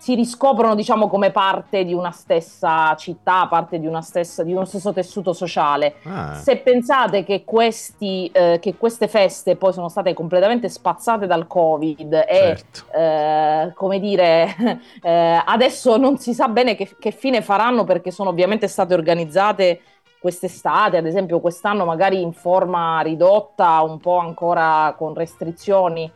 si 0.00 0.14
riscoprono 0.14 0.74
diciamo, 0.74 1.08
come 1.08 1.30
parte 1.30 1.84
di 1.84 1.92
una 1.92 2.10
stessa 2.10 2.96
città, 2.96 3.46
parte 3.48 3.78
di, 3.78 3.86
una 3.86 4.00
stessa, 4.00 4.42
di 4.42 4.54
uno 4.54 4.64
stesso 4.64 4.94
tessuto 4.94 5.34
sociale. 5.34 5.96
Ah. 6.04 6.36
Se 6.36 6.56
pensate 6.56 7.22
che, 7.22 7.44
questi, 7.44 8.30
eh, 8.32 8.58
che, 8.62 8.76
queste 8.78 9.08
feste 9.08 9.56
poi 9.56 9.74
sono 9.74 9.90
state 9.90 10.14
completamente 10.14 10.70
spazzate 10.70 11.26
dal 11.26 11.46
Covid 11.46 12.24
certo. 12.26 12.84
e, 12.94 12.98
eh, 12.98 13.72
come 13.74 14.00
dire, 14.00 14.80
eh, 15.04 15.42
adesso 15.44 15.98
non 15.98 16.16
si 16.16 16.32
sa 16.32 16.48
bene 16.48 16.76
che, 16.76 16.96
che 16.98 17.10
fine 17.10 17.42
faranno 17.42 17.84
perché 17.84 18.10
sono 18.10 18.30
ovviamente 18.30 18.68
state 18.68 18.94
organizzate 18.94 19.80
quest'estate, 20.18 20.96
ad 20.96 21.04
esempio 21.04 21.40
quest'anno 21.40 21.84
magari 21.84 22.22
in 22.22 22.32
forma 22.32 23.02
ridotta, 23.02 23.82
un 23.82 24.00
po' 24.00 24.16
ancora 24.16 24.94
con 24.96 25.12
restrizioni. 25.12 26.10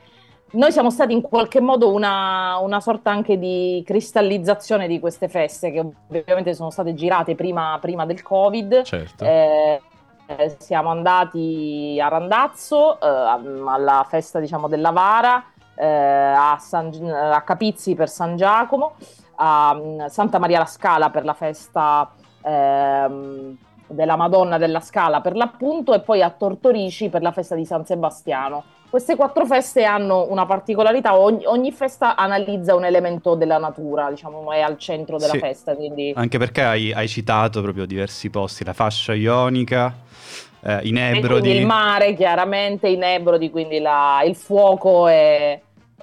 Noi 0.54 0.70
siamo 0.70 0.90
stati 0.90 1.12
in 1.12 1.20
qualche 1.20 1.60
modo 1.60 1.92
una, 1.92 2.58
una 2.58 2.80
sorta 2.80 3.10
anche 3.10 3.38
di 3.38 3.82
cristallizzazione 3.84 4.86
di 4.86 5.00
queste 5.00 5.28
feste 5.28 5.72
che 5.72 5.80
ovviamente 5.80 6.54
sono 6.54 6.70
state 6.70 6.94
girate 6.94 7.34
prima, 7.34 7.76
prima 7.80 8.06
del 8.06 8.22
Covid. 8.22 8.82
Certo. 8.82 9.24
Eh, 9.24 9.80
siamo 10.58 10.90
andati 10.90 11.98
a 12.00 12.06
Randazzo 12.06 13.00
eh, 13.00 13.06
alla 13.06 14.06
festa 14.08 14.38
diciamo, 14.38 14.68
della 14.68 14.90
Vara, 14.90 15.44
eh, 15.74 15.86
a, 15.86 16.56
San, 16.60 16.92
a, 17.04 17.42
Capizzi 17.42 17.96
per 17.96 18.08
San 18.08 18.36
Giacomo, 18.36 18.94
a 19.36 19.74
mm, 19.74 20.06
Santa 20.06 20.38
Maria 20.38 20.60
la 20.60 20.66
Scala 20.66 21.10
per 21.10 21.24
la 21.24 21.34
festa 21.34 22.12
ehm, 22.42 23.56
della 23.88 24.16
Madonna 24.16 24.56
della 24.56 24.80
Scala 24.80 25.20
per 25.20 25.34
l'appunto 25.34 25.94
e 25.94 26.00
poi 26.00 26.22
a 26.22 26.30
Tortorici 26.30 27.08
per 27.08 27.22
la 27.22 27.32
festa 27.32 27.56
di 27.56 27.64
San 27.64 27.84
Sebastiano. 27.84 28.62
Queste 28.94 29.16
quattro 29.16 29.44
feste 29.44 29.82
hanno 29.82 30.30
una 30.30 30.46
particolarità, 30.46 31.18
ogni, 31.18 31.44
ogni 31.46 31.72
festa 31.72 32.14
analizza 32.14 32.76
un 32.76 32.84
elemento 32.84 33.34
della 33.34 33.58
natura, 33.58 34.08
diciamo, 34.08 34.52
è 34.52 34.60
al 34.60 34.78
centro 34.78 35.18
della 35.18 35.32
sì, 35.32 35.38
festa. 35.40 35.74
Quindi... 35.74 36.12
Anche 36.14 36.38
perché 36.38 36.62
hai, 36.62 36.92
hai, 36.92 37.08
citato 37.08 37.60
proprio 37.60 37.86
diversi 37.86 38.30
posti, 38.30 38.62
la 38.62 38.72
fascia 38.72 39.12
ionica, 39.12 39.92
eh, 40.60 40.78
i 40.84 40.92
Nebrodi. 40.92 41.50
il 41.50 41.66
mare, 41.66 42.14
chiaramente, 42.14 42.86
i 42.86 42.96
Nebrodi, 42.96 43.50
quindi 43.50 43.80
la, 43.80 44.22
il 44.24 44.36
fuoco 44.36 45.08
e 45.08 45.60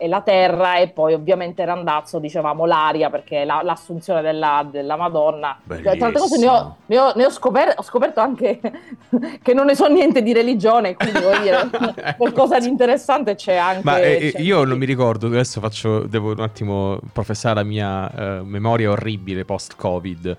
la 0.08 0.22
terra 0.22 0.78
e 0.78 0.90
poi 0.90 1.14
ovviamente 1.14 1.64
Randazzo 1.66 2.20
dicevamo 2.20 2.66
l'aria 2.66 3.10
perché 3.10 3.46
la, 3.46 3.62
l'assunzione 3.64 4.22
della, 4.22 4.68
della 4.70 4.96
Madonna. 4.96 5.58
Bellissimo. 5.64 5.96
tra 5.96 6.06
altre 6.08 6.22
cose 6.22 6.38
ne 6.38 6.48
ho, 6.48 6.76
ne 6.86 7.00
ho, 7.00 7.14
ne 7.16 7.26
ho, 7.26 7.30
scoper- 7.30 7.78
ho 7.78 7.84
scoperto 7.84 8.20
anche 8.20 8.60
che 9.42 9.54
non 9.54 9.66
ne 9.66 9.76
so 9.76 9.88
niente 9.88 10.22
di 10.22 10.34
religione 10.34 10.96
quindi 10.96 11.20
vuol 11.20 11.42
dire 11.42 11.70
qualcosa 12.18 12.60
di 12.60 12.68
interessante 12.68 13.36
c'è 13.36 13.56
anche 13.56 13.82
ma 13.84 14.00
eh, 14.00 14.32
c'è 14.34 14.40
io 14.42 14.58
anche... 14.58 14.70
non 14.70 14.78
mi 14.78 14.86
ricordo 14.86 15.28
adesso 15.28 15.60
faccio 15.60 16.06
devo 16.08 16.32
un 16.32 16.40
attimo 16.40 17.00
professare 17.12 17.56
la 17.56 17.64
mia 17.64 18.12
uh, 18.14 18.44
memoria 18.44 18.92
orribile 18.92 19.46
post 19.46 19.76
covid 19.76 20.38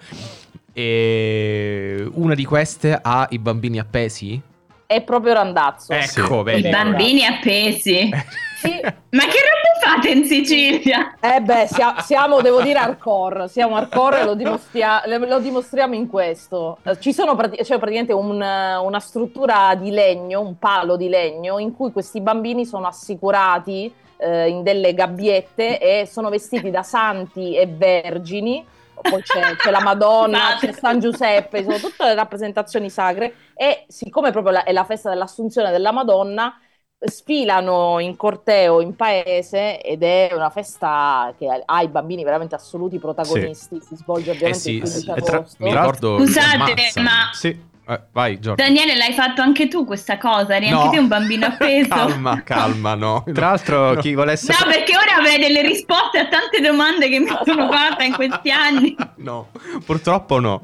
e 0.73 2.09
una 2.15 2.35
di 2.35 2.45
queste 2.45 2.99
ha 3.01 3.27
i 3.31 3.39
bambini 3.39 3.79
appesi? 3.79 4.41
È 4.87 5.03
proprio 5.03 5.35
Randazzo. 5.35 5.93
Ecco 5.93 6.45
sì. 6.47 6.57
i 6.57 6.69
bambini 6.71 7.25
appesi 7.25 8.11
Sì. 8.63 8.81
Ma 8.81 9.25
che 9.25 9.39
roba 9.41 9.95
fate 9.95 10.11
in 10.11 10.25
Sicilia? 10.25 11.17
Eh 11.21 11.41
beh, 11.41 11.67
siamo, 11.67 12.01
siamo 12.01 12.41
devo 12.41 12.63
dire, 12.63 12.79
hardcore. 12.79 13.49
Siamo 13.49 13.77
hardcore 13.77 14.21
e 14.21 14.25
lo, 14.25 14.35
dimostria- 14.35 15.03
lo 15.07 15.41
dimostriamo 15.41 15.95
in 15.95 16.09
questo. 16.09 16.79
Ci 16.99 17.13
sono 17.13 17.35
prati- 17.35 17.65
cioè, 17.65 17.79
praticamente 17.79 18.13
un, 18.13 18.37
una 18.37 19.01
struttura 19.01 19.75
di 19.75 19.91
legno, 19.91 20.41
un 20.41 20.59
palo 20.59 20.97
di 20.97 21.09
legno, 21.09 21.59
in 21.59 21.75
cui 21.75 21.91
questi 21.91 22.21
bambini 22.21 22.65
sono 22.65 22.87
assicurati 22.87 23.93
eh, 24.17 24.49
in 24.49 24.63
delle 24.63 24.95
gabbiette 24.95 25.79
e 25.79 26.07
sono 26.07 26.29
vestiti 26.31 26.71
da 26.71 26.83
santi 26.83 27.57
e 27.57 27.67
vergini 27.67 28.65
poi 29.03 29.23
c'è, 29.23 29.57
c'è, 29.57 29.71
la 29.71 29.81
Madonna, 29.81 30.57
c'è 30.59 30.73
San 30.73 31.01
Giuseppe, 31.01 31.63
sono 31.63 31.77
tutte 31.79 32.05
le 32.05 32.15
rappresentazioni 32.15 32.89
sacre 32.89 33.35
e 33.55 33.85
siccome 33.89 34.31
proprio 34.31 34.53
la, 34.53 34.65
è 34.65 34.73
la 34.73 34.85
festa 34.85 35.11
dell'Assunzione 35.11 35.71
della 35.71 35.93
Madonna, 35.93 36.59
sfilano 37.05 37.99
in 37.99 38.17
corteo 38.17 38.81
in 38.81 38.95
paese 38.95 39.81
ed 39.81 40.03
è 40.03 40.31
una 40.33 40.51
festa 40.51 41.35
che 41.37 41.63
ha 41.65 41.83
i 41.83 41.89
bambini 41.89 42.25
veramente 42.25 42.55
assoluti 42.55 42.99
protagonisti. 42.99 43.81
Sì. 43.81 43.87
Si 43.87 43.97
svolge 43.97 44.31
ovviamente 44.31 44.59
eh 44.59 44.61
sì, 44.61 44.75
il 44.75 44.81
15 44.83 45.11
agosto. 45.11 45.31
Tra, 45.31 45.47
mi 45.59 45.71
ricordo 45.71 46.19
Scusate, 46.19 47.01
ma 47.01 47.31
sì. 47.33 47.71
Eh, 47.85 48.01
vai, 48.13 48.39
Giorgio. 48.39 48.63
Daniele, 48.63 48.97
l'hai 48.97 49.13
fatto 49.13 49.43
anche 49.43 49.67
tu 49.67 49.85
questa 49.85 50.17
cosa? 50.17 50.55
Eri 50.55 50.71
no. 50.71 50.83
anche 50.83 50.97
te 50.97 51.03
un 51.03 51.09
bambino 51.09 51.47
appeso? 51.47 51.89
calma, 51.91 52.43
calma, 52.43 52.95
no. 52.95 53.25
Tra 53.33 53.49
l'altro, 53.49 53.95
no. 53.95 54.01
chi 54.01 54.15
volesse. 54.15 54.53
No, 54.53 54.71
perché 54.71 54.97
ora 54.97 55.17
avrei 55.19 55.39
delle 55.39 55.63
risposte 55.63 56.19
a 56.19 56.29
tante 56.29 56.61
domande 56.61 57.09
che 57.09 57.19
mi 57.19 57.27
sono 57.45 57.69
fatte 57.71 58.05
in 58.05 58.15
questi 58.15 58.51
anni. 58.51 58.97
No, 59.23 59.51
purtroppo 59.87 60.41
no. 60.41 60.61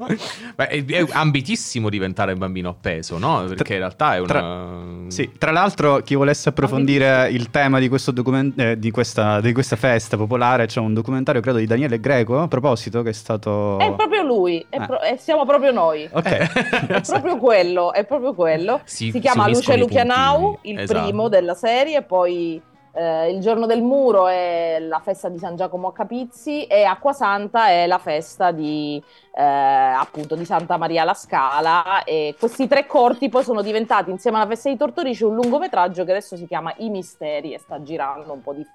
Beh, 0.55 0.67
è, 0.67 0.83
è, 0.83 1.05
ambitissimo 1.11 1.87
diventare 1.87 2.33
un 2.33 2.39
bambino 2.39 2.67
appeso, 2.67 3.17
no? 3.17 3.45
Perché 3.47 3.73
in 3.73 3.79
realtà 3.79 4.15
è 4.15 4.19
una. 4.19 4.27
Tra... 4.27 4.77
Sì, 5.07 5.31
tra 5.37 5.51
l'altro, 5.51 5.99
chi 5.99 6.15
volesse 6.15 6.49
approfondire 6.49 7.29
il 7.29 7.51
tema 7.51 7.79
di, 7.79 7.87
questo 7.87 8.11
document... 8.11 8.59
eh, 8.59 8.77
di, 8.77 8.91
questa, 8.91 9.39
di 9.39 9.53
questa 9.53 9.77
festa 9.77 10.17
popolare, 10.17 10.65
c'è 10.65 10.81
un 10.81 10.93
documentario, 10.93 11.39
credo, 11.39 11.59
di 11.59 11.67
Daniele 11.67 12.01
Greco 12.01 12.41
a 12.41 12.49
proposito, 12.49 13.01
che 13.01 13.11
è 13.11 13.13
stato. 13.13 13.79
È 13.79 13.93
proprio 13.93 14.23
lui, 14.23 14.65
è 14.67 14.75
eh. 14.75 14.85
pro... 14.85 14.99
siamo 15.17 15.45
proprio 15.45 15.71
noi. 15.71 16.09
Ok 16.11 17.07
proprio 17.21 17.37
quello, 17.37 17.93
è 17.93 18.05
proprio 18.05 18.33
quello. 18.33 18.81
Si, 18.89 19.11
si 19.11 19.19
chiama 19.19 19.47
Luce 19.47 19.77
Lucianau, 19.77 20.57
il 20.61 20.79
esatto. 20.79 21.01
primo 21.01 21.29
della 21.29 21.53
serie, 21.53 22.01
poi 22.01 22.61
eh, 22.93 23.31
il 23.31 23.39
giorno 23.39 23.65
del 23.65 23.81
muro 23.81 24.27
è 24.27 24.77
la 24.81 24.99
festa 24.99 25.29
di 25.29 25.37
San 25.37 25.55
Giacomo 25.55 25.89
a 25.89 25.93
Capizzi 25.93 26.65
e 26.65 26.83
Acquasanta 26.83 27.69
è 27.69 27.85
la 27.87 27.99
festa 27.99 28.51
di, 28.51 29.01
eh, 29.35 29.43
appunto, 29.43 30.35
di 30.35 30.43
Santa 30.43 30.77
Maria 30.77 31.03
la 31.03 31.13
Scala 31.13 32.03
e 32.03 32.35
questi 32.37 32.67
tre 32.67 32.87
corti 32.87 33.29
poi 33.29 33.43
sono 33.43 33.61
diventati 33.61 34.09
insieme 34.09 34.37
alla 34.37 34.47
festa 34.47 34.69
di 34.69 34.77
Tortorici 34.77 35.23
un 35.23 35.35
lungometraggio 35.35 36.03
che 36.03 36.11
adesso 36.11 36.35
si 36.35 36.47
chiama 36.47 36.73
I 36.77 36.89
Misteri 36.89 37.53
e 37.53 37.59
sta 37.59 37.81
girando 37.81 38.33
un 38.33 38.41
po' 38.41 38.53
di 38.53 38.65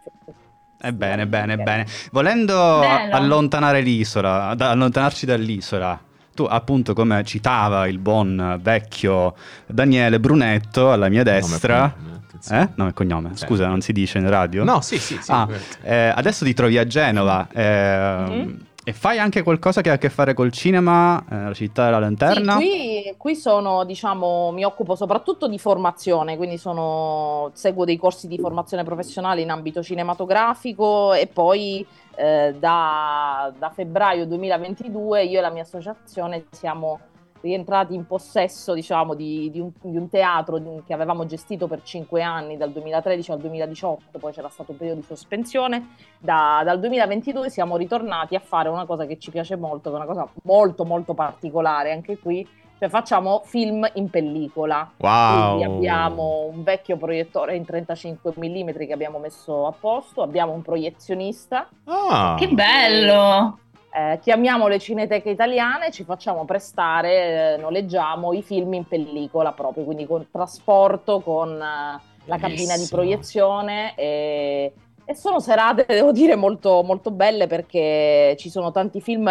Ebbene, 0.87 1.27
bene, 1.27 1.57
bene. 1.57 1.87
Volendo 2.13 2.81
Bello. 2.81 3.15
allontanare 3.15 3.81
l'isola, 3.81 4.55
allontanarci 4.57 5.25
dall'isola, 5.25 5.99
tu 6.35 6.45
appunto 6.45 6.95
come 6.95 7.23
citava 7.25 7.87
il 7.87 7.99
buon 7.99 8.59
vecchio 8.61 9.35
Daniele 9.67 10.19
Brunetto 10.19 10.93
alla 10.93 11.09
mia 11.09 11.23
destra 11.23 12.13
eh? 12.51 12.69
Nome 12.75 12.91
e 12.91 12.93
cognome, 12.93 13.31
scusa, 13.37 13.67
non 13.69 13.81
si 13.81 13.93
dice 13.93 14.19
in 14.19 14.29
radio? 14.29 14.65
No, 14.65 14.81
sì, 14.81 14.99
sì, 14.99 15.19
sì. 15.21 15.31
Ah, 15.31 15.49
eh, 15.83 16.13
adesso 16.15 16.45
ti 16.45 16.53
trovi 16.53 16.77
a 16.77 16.87
Genova. 16.87 17.49
Eh, 17.51 18.25
mm-hmm. 18.29 18.57
E 18.87 18.93
fai 18.93 19.19
anche 19.19 19.43
qualcosa 19.43 19.81
che 19.81 19.89
ha 19.89 19.95
a 19.95 19.99
che 19.99 20.11
fare 20.11 20.35
col 20.35 20.53
cinema, 20.53 21.25
eh, 21.31 21.45
la 21.45 21.55
città 21.55 21.87
della 21.87 22.01
lanterna? 22.01 22.59
Sì, 22.59 22.67
qui, 22.67 23.15
qui, 23.17 23.35
sono, 23.35 23.83
diciamo, 23.85 24.51
mi 24.53 24.63
occupo 24.63 24.95
soprattutto 24.95 25.49
di 25.49 25.59
formazione, 25.59 26.37
quindi 26.37 26.59
sono, 26.59 27.51
seguo 27.55 27.87
dei 27.87 27.97
corsi 27.97 28.29
di 28.29 28.39
formazione 28.39 28.85
professionale 28.85 29.41
in 29.41 29.49
ambito 29.49 29.83
cinematografico 29.83 31.15
e 31.15 31.27
poi 31.27 31.87
eh, 32.17 32.55
da, 32.59 33.53
da, 33.59 33.71
febbraio 33.71 34.27
2022 34.27 35.25
io 35.25 35.39
e 35.39 35.43
la 35.43 35.51
mia 35.51 35.63
associazione 35.63 36.47
siamo 36.51 37.01
rientrati 37.45 37.95
in 37.95 38.07
possesso 38.07 38.73
diciamo, 38.73 39.15
di, 39.15 39.51
di, 39.51 39.61
un, 39.61 39.71
di, 39.83 39.97
un, 39.99 40.09
teatro 40.09 40.83
che 40.87 40.95
avevamo 40.95 41.27
gestito 41.27 41.67
per 41.67 41.83
cinque 41.83 42.23
anni, 42.23 42.57
dal 42.57 42.73
2013 42.73 43.33
al 43.33 43.39
2018, 43.39 44.19
poi 44.19 44.33
c'era 44.33 44.49
stato 44.49 44.71
un 44.73 44.79
periodo 44.79 45.01
di 45.01 45.07
sospensione. 45.07 45.91
Da, 46.19 46.63
dal 46.65 46.81
2022 46.81 47.51
siamo 47.51 47.77
ritornati 47.77 48.35
a 48.35 48.41
fare 48.41 48.71
una 48.71 48.87
cosa 48.87 49.05
che 49.05 49.19
ci 49.19 49.31
piace 49.31 49.57
molto, 49.57 49.91
che 49.91 49.97
è 49.97 49.99
una 49.99 50.09
cosa 50.09 50.27
molto 50.45 50.87
molto 50.87 51.13
particolare 51.13 51.93
anche 51.93 52.19
qui, 52.19 52.49
cioè 52.79 52.89
facciamo 52.89 53.43
film 53.45 53.89
in 53.95 54.11
pellicola. 54.11 54.91
Wow! 54.99 55.57
Quindi 55.57 55.65
abbiamo 55.65 56.51
un 56.53 56.63
vecchio 56.63 56.97
proiettore 56.97 57.57
in 57.57 57.65
35 57.65 58.35
mm 58.37 58.71
che 58.87 58.93
abbiamo 58.93 59.19
messo 59.19 59.67
a 59.67 59.73
posto, 59.73 60.23
abbiamo 60.23 60.53
un 60.53 60.63
proiezionista. 60.63 61.69
Ah. 61.85 62.37
Che 62.39 62.49
bello! 62.49 63.59
Eh, 63.97 64.19
chiamiamo 64.21 64.67
le 64.67 64.81
cineteche 64.81 65.31
italiane, 65.31 65.93
ci 65.93 66.03
facciamo 66.03 66.45
prestare, 66.45 67.55
eh, 67.55 67.57
noleggiamo 67.59 68.33
i 68.33 68.43
film 68.43 68.75
in 68.75 68.89
pellicola 68.89 69.53
proprio, 69.53 69.85
quindi 69.85 70.05
con 70.05 70.27
trasporto, 70.33 71.21
con 71.21 71.53
eh, 71.53 72.01
la 72.25 72.37
cabina 72.39 72.77
di 72.77 72.89
proiezione 72.91 73.95
e, 73.95 74.73
e 75.05 75.15
sono 75.15 75.39
serate, 75.39 75.85
devo 75.87 76.11
dire, 76.11 76.35
molto, 76.35 76.83
molto 76.83 77.13
belle 77.13 77.47
perché 77.47 78.35
ci 78.37 78.51
sono 78.51 78.73
tanti 78.73 79.01
film 79.01 79.31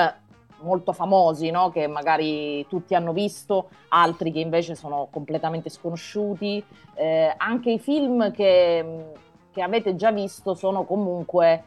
molto 0.63 0.93
famosi, 0.93 1.51
no? 1.51 1.69
che 1.69 1.87
magari 1.87 2.65
tutti 2.67 2.95
hanno 2.95 3.13
visto, 3.13 3.69
altri 3.89 4.31
che 4.31 4.39
invece 4.39 4.75
sono 4.75 5.07
completamente 5.11 5.69
sconosciuti. 5.69 6.63
Eh, 6.95 7.33
anche 7.37 7.71
i 7.71 7.79
film 7.79 8.31
che, 8.31 9.11
che 9.51 9.61
avete 9.61 9.95
già 9.95 10.11
visto 10.11 10.55
sono 10.55 10.83
comunque 10.83 11.65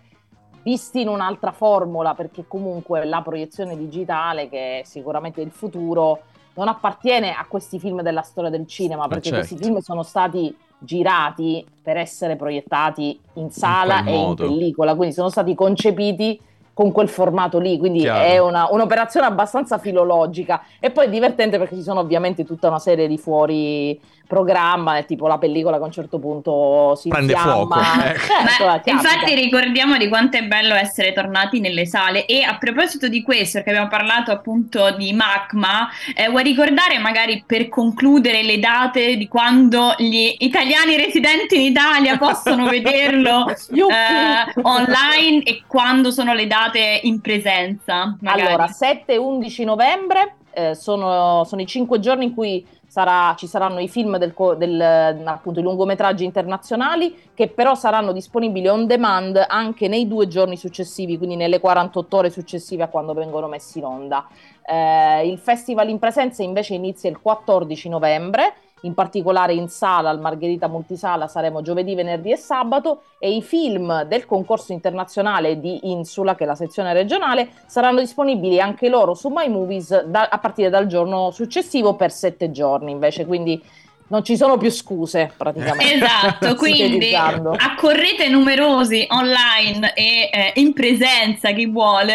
visti 0.63 1.03
in 1.03 1.09
un'altra 1.09 1.53
formula, 1.53 2.15
perché 2.15 2.45
comunque 2.49 3.05
la 3.05 3.23
proiezione 3.23 3.77
digitale, 3.77 4.49
che 4.49 4.81
è 4.81 4.83
sicuramente 4.85 5.41
il 5.41 5.53
futuro, 5.53 6.23
non 6.55 6.67
appartiene 6.67 7.33
a 7.33 7.47
questi 7.47 7.79
film 7.79 8.03
della 8.03 8.23
storia 8.23 8.51
del 8.51 8.67
cinema, 8.67 9.07
perché 9.07 9.29
certo. 9.29 9.47
questi 9.47 9.65
film 9.65 9.79
sono 9.79 10.03
stati 10.03 10.57
girati 10.79 11.65
per 11.83 11.97
essere 11.97 12.37
proiettati 12.37 13.19
in 13.35 13.51
sala 13.51 14.03
quel 14.03 14.15
e 14.15 14.19
in 14.19 14.35
pellicola, 14.35 14.95
quindi 14.95 15.15
sono 15.15 15.29
stati 15.29 15.55
concepiti 15.55 16.41
con 16.77 16.93
quel 16.93 17.09
formato 17.09 17.59
lì, 17.59 17.79
quindi 17.79 18.01
Chiaro. 18.01 18.23
è 18.25 18.37
una- 18.37 18.69
un'operazione 18.71 19.25
abbastanza 19.25 19.79
filologica 19.79 20.63
e 20.79 20.91
poi 20.91 21.07
è 21.07 21.09
divertente 21.09 21.57
perché 21.57 21.75
ci 21.75 21.81
sono 21.83 22.01
ovviamente 22.01 22.45
tutta 22.45 22.69
una 22.69 22.79
serie 22.79 23.09
di 23.09 23.17
fuori 23.17 23.99
programma, 24.27 25.01
tipo 25.05 25.27
la 25.29 25.39
pellicola 25.39 25.77
che 25.77 25.85
a 25.85 25.87
un 25.87 25.93
certo 25.93 26.19
punto 26.19 26.95
si 26.97 27.09
Prende 27.09 27.33
infiamma. 27.33 27.77
fuoco, 27.77 27.81
ecco. 28.05 28.19
Certo, 28.27 28.65
Ma 28.65 28.73
capita. 28.73 28.91
infatti 28.91 29.35
ricordiamo 29.37 29.97
di 29.97 30.09
quanto 30.09 30.37
è 30.37 30.43
bello 30.43 30.75
essere 30.75 31.13
tornati 31.13 31.61
nelle 31.61 31.87
sale 31.87 32.27
e 32.27 32.43
a 32.43 32.59
proposito 32.59 33.09
di 33.09 33.23
questo, 33.23 33.53
perché 33.59 33.71
abbiamo 33.71 33.89
parlato 33.89 34.33
appunto 34.33 34.91
di 34.99 35.13
Magma, 35.15 35.89
eh, 36.15 36.29
vuoi 36.29 36.43
ricordare 36.43 36.99
magari 36.99 37.43
per 37.47 37.69
concludere 37.69 38.43
le 38.43 38.59
date 38.59 39.17
di 39.17 39.29
quando 39.29 39.95
gli 39.97 40.35
italiani 40.39 40.97
residenti 40.97 41.55
in 41.55 41.63
Italia 41.71 42.19
possono 42.19 42.67
vederlo 42.69 43.47
eh, 43.49 44.61
online 44.63 45.43
e 45.45 45.63
quando 45.69 46.11
sono 46.11 46.35
le 46.35 46.47
date 46.49 46.65
in 47.03 47.21
presenza? 47.21 48.17
Magari. 48.21 48.47
Allora, 48.47 48.67
7 48.67 49.13
e 49.13 49.17
11 49.17 49.65
novembre 49.65 50.35
eh, 50.53 50.75
sono, 50.75 51.45
sono 51.45 51.61
i 51.61 51.67
cinque 51.67 52.01
giorni 52.01 52.25
in 52.25 52.35
cui 52.35 52.67
sarà- 52.87 53.35
ci 53.37 53.47
saranno 53.47 53.79
i 53.81 53.89
film 53.89 54.17
del, 54.17 54.33
del, 54.57 54.81
appunto 55.27 55.61
i 55.61 55.63
lungometraggi 55.63 56.25
internazionali 56.25 57.15
che 57.35 57.49
però 57.49 57.75
saranno 57.75 58.13
disponibili 58.13 58.69
on 58.69 58.87
demand 58.87 59.45
anche 59.47 59.87
nei 59.87 60.09
due 60.09 60.29
giorni 60.29 60.57
successivi, 60.57 61.19
quindi 61.19 61.37
nelle 61.37 61.61
48 61.61 62.17
ore 62.17 62.31
successive 62.31 62.85
a 62.85 62.89
quando 62.89 63.13
vengono 63.13 63.49
messi 63.49 63.79
in 63.79 63.85
onda. 63.85 64.27
Eh, 64.65 65.29
il 65.29 65.39
festival 65.39 65.91
in 65.91 65.99
presenza 65.99 66.43
invece 66.43 66.75
inizia 66.75 67.11
il 67.11 67.21
14 67.21 67.89
novembre, 67.91 68.55
in 68.83 68.95
particolare 68.95 69.55
in 69.55 69.69
sala 69.69 70.11
al 70.11 70.21
Margherita 70.21 70.69
Multisala 70.69 71.29
saremo 71.29 71.63
giovedì, 71.63 71.95
venerdì 71.95 72.33
e 72.33 72.37
sabato 72.37 73.03
e 73.19 73.35
i 73.35 73.43
film 73.43 74.03
del 74.03 74.27
concorso 74.27 74.73
internazionale 74.73 75.59
di 75.61 75.91
Insula, 75.91 76.35
che 76.35 76.45
è 76.45 76.47
la 76.47 76.55
sezione 76.55 76.93
regionale, 76.93 77.49
saranno 77.67 78.01
disponibili 78.01 78.61
anche 78.61 78.89
loro 78.89 79.15
su 79.15 79.29
My 79.29 79.49
Movies 79.49 80.05
da- 80.05 80.29
a 80.31 80.39
partire 80.39 80.69
dal 80.69 80.87
giorno 80.87 81.31
successivo 81.31 81.95
per 81.95 82.13
sette 82.13 82.51
giorni 82.51 82.91
invece, 82.91 83.25
quindi 83.25 83.63
non 84.09 84.23
ci 84.23 84.37
sono 84.37 84.59
più 84.59 84.71
scuse 84.71 85.33
praticamente. 85.37 85.95
Esatto, 85.95 86.55
quindi 86.57 87.15
accorrete 87.15 88.29
numerosi 88.29 89.07
online 89.09 89.95
e 89.95 90.31
eh, 90.33 90.53
in 90.57 90.75
presenza 90.75 91.51
chi 91.53 91.67
vuole. 91.67 92.15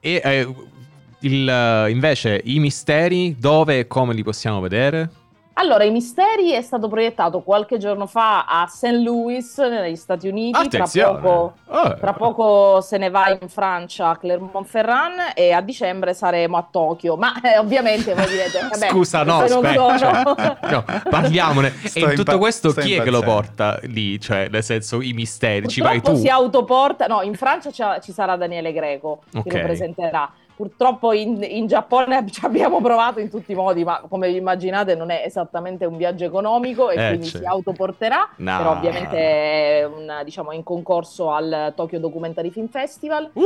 E 0.00 0.20
eh, 0.22 0.54
il, 1.20 1.86
invece 1.90 2.40
i 2.44 2.58
misteri 2.58 3.36
dove 3.38 3.80
e 3.80 3.86
come 3.86 4.14
li 4.14 4.22
possiamo 4.22 4.60
vedere? 4.60 5.22
Allora, 5.56 5.84
I 5.84 5.90
Misteri 5.90 6.50
è 6.50 6.62
stato 6.62 6.88
proiettato 6.88 7.40
qualche 7.42 7.78
giorno 7.78 8.06
fa 8.06 8.44
a 8.44 8.66
St. 8.66 8.86
Louis, 9.02 9.56
negli 9.58 9.94
Stati 9.94 10.26
Uniti. 10.26 10.68
Tra 10.68 10.84
poco, 10.92 11.52
Oh. 11.66 11.94
tra 11.94 12.12
poco 12.12 12.80
se 12.80 12.98
ne 12.98 13.08
va 13.08 13.28
in 13.40 13.48
Francia 13.48 14.08
a 14.10 14.16
Clermont-Ferrand 14.16 15.32
e 15.34 15.52
a 15.52 15.60
dicembre 15.60 16.12
saremo 16.12 16.56
a 16.56 16.66
Tokyo. 16.68 17.16
Ma 17.16 17.40
eh, 17.40 17.56
ovviamente 17.58 18.14
voi 18.14 18.26
direte: 18.26 18.58
vabbè, 18.68 18.88
Scusa, 18.88 19.22
no, 19.22 19.38
aspetta. 19.42 19.98
sono- 19.98 19.98
cioè, 19.98 20.22
no, 20.70 20.84
parliamone. 21.08 21.72
Sto 21.86 21.98
e 22.00 22.02
in 22.02 22.14
tutto 22.16 22.36
questo 22.38 22.70
sto 22.70 22.80
chi 22.80 22.94
è 22.94 23.02
che 23.02 23.10
lo 23.10 23.20
porta 23.22 23.78
lì? 23.82 24.20
Cioè, 24.20 24.48
nel 24.50 24.64
senso, 24.64 25.00
i 25.00 25.12
misteri, 25.12 25.68
ci 25.68 25.80
vai 25.80 25.94
Purtroppo 25.98 26.16
tu? 26.18 26.24
si 26.24 26.28
autoporta. 26.30 27.06
No, 27.06 27.22
in 27.22 27.34
Francia 27.36 28.00
ci 28.00 28.12
sarà 28.12 28.34
Daniele 28.36 28.72
Greco 28.72 29.20
Ok. 29.32 29.48
che 29.48 29.58
lo 29.58 29.64
presenterà. 29.64 30.28
Purtroppo 30.56 31.12
in, 31.12 31.42
in 31.42 31.66
Giappone 31.66 32.24
ci 32.30 32.44
abbiamo 32.44 32.80
provato 32.80 33.18
in 33.20 33.28
tutti 33.28 33.52
i 33.52 33.54
modi, 33.54 33.82
ma 33.84 34.02
come 34.08 34.28
vi 34.30 34.36
immaginate 34.36 34.94
non 34.94 35.10
è 35.10 35.22
esattamente 35.24 35.84
un 35.84 35.96
viaggio 35.96 36.24
economico 36.24 36.90
e 36.90 36.94
Eh, 37.02 37.08
quindi 37.08 37.26
certo. 37.26 37.38
si 37.38 37.44
autoporterà. 37.52 38.28
No. 38.36 38.56
Però 38.56 38.70
ovviamente 38.72 39.16
è 39.18 39.84
un, 39.84 40.20
diciamo, 40.24 40.52
in 40.52 40.62
concorso 40.62 41.30
al 41.32 41.72
Tokyo 41.74 41.98
Documentary 41.98 42.50
Film 42.50 42.68
Festival. 42.68 43.30
Uhu! 43.32 43.44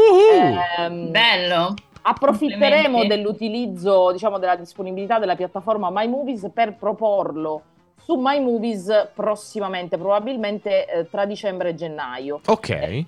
Ehm, 0.78 1.10
Bello. 1.10 1.74
approfitteremo 2.02 3.04
dell'utilizzo, 3.06 4.12
diciamo, 4.12 4.38
della 4.38 4.56
disponibilità 4.56 5.18
della 5.18 5.34
piattaforma 5.36 5.88
My 5.90 6.06
Movies 6.08 6.48
per 6.52 6.76
proporlo 6.76 7.62
su 8.08 8.14
My 8.16 8.40
Movies 8.40 9.10
prossimamente, 9.12 9.98
probabilmente 9.98 10.86
eh, 10.86 11.10
tra 11.10 11.26
dicembre 11.26 11.68
e 11.68 11.74
gennaio. 11.74 12.40
Ok. 12.46 12.70
Eh, 12.70 13.06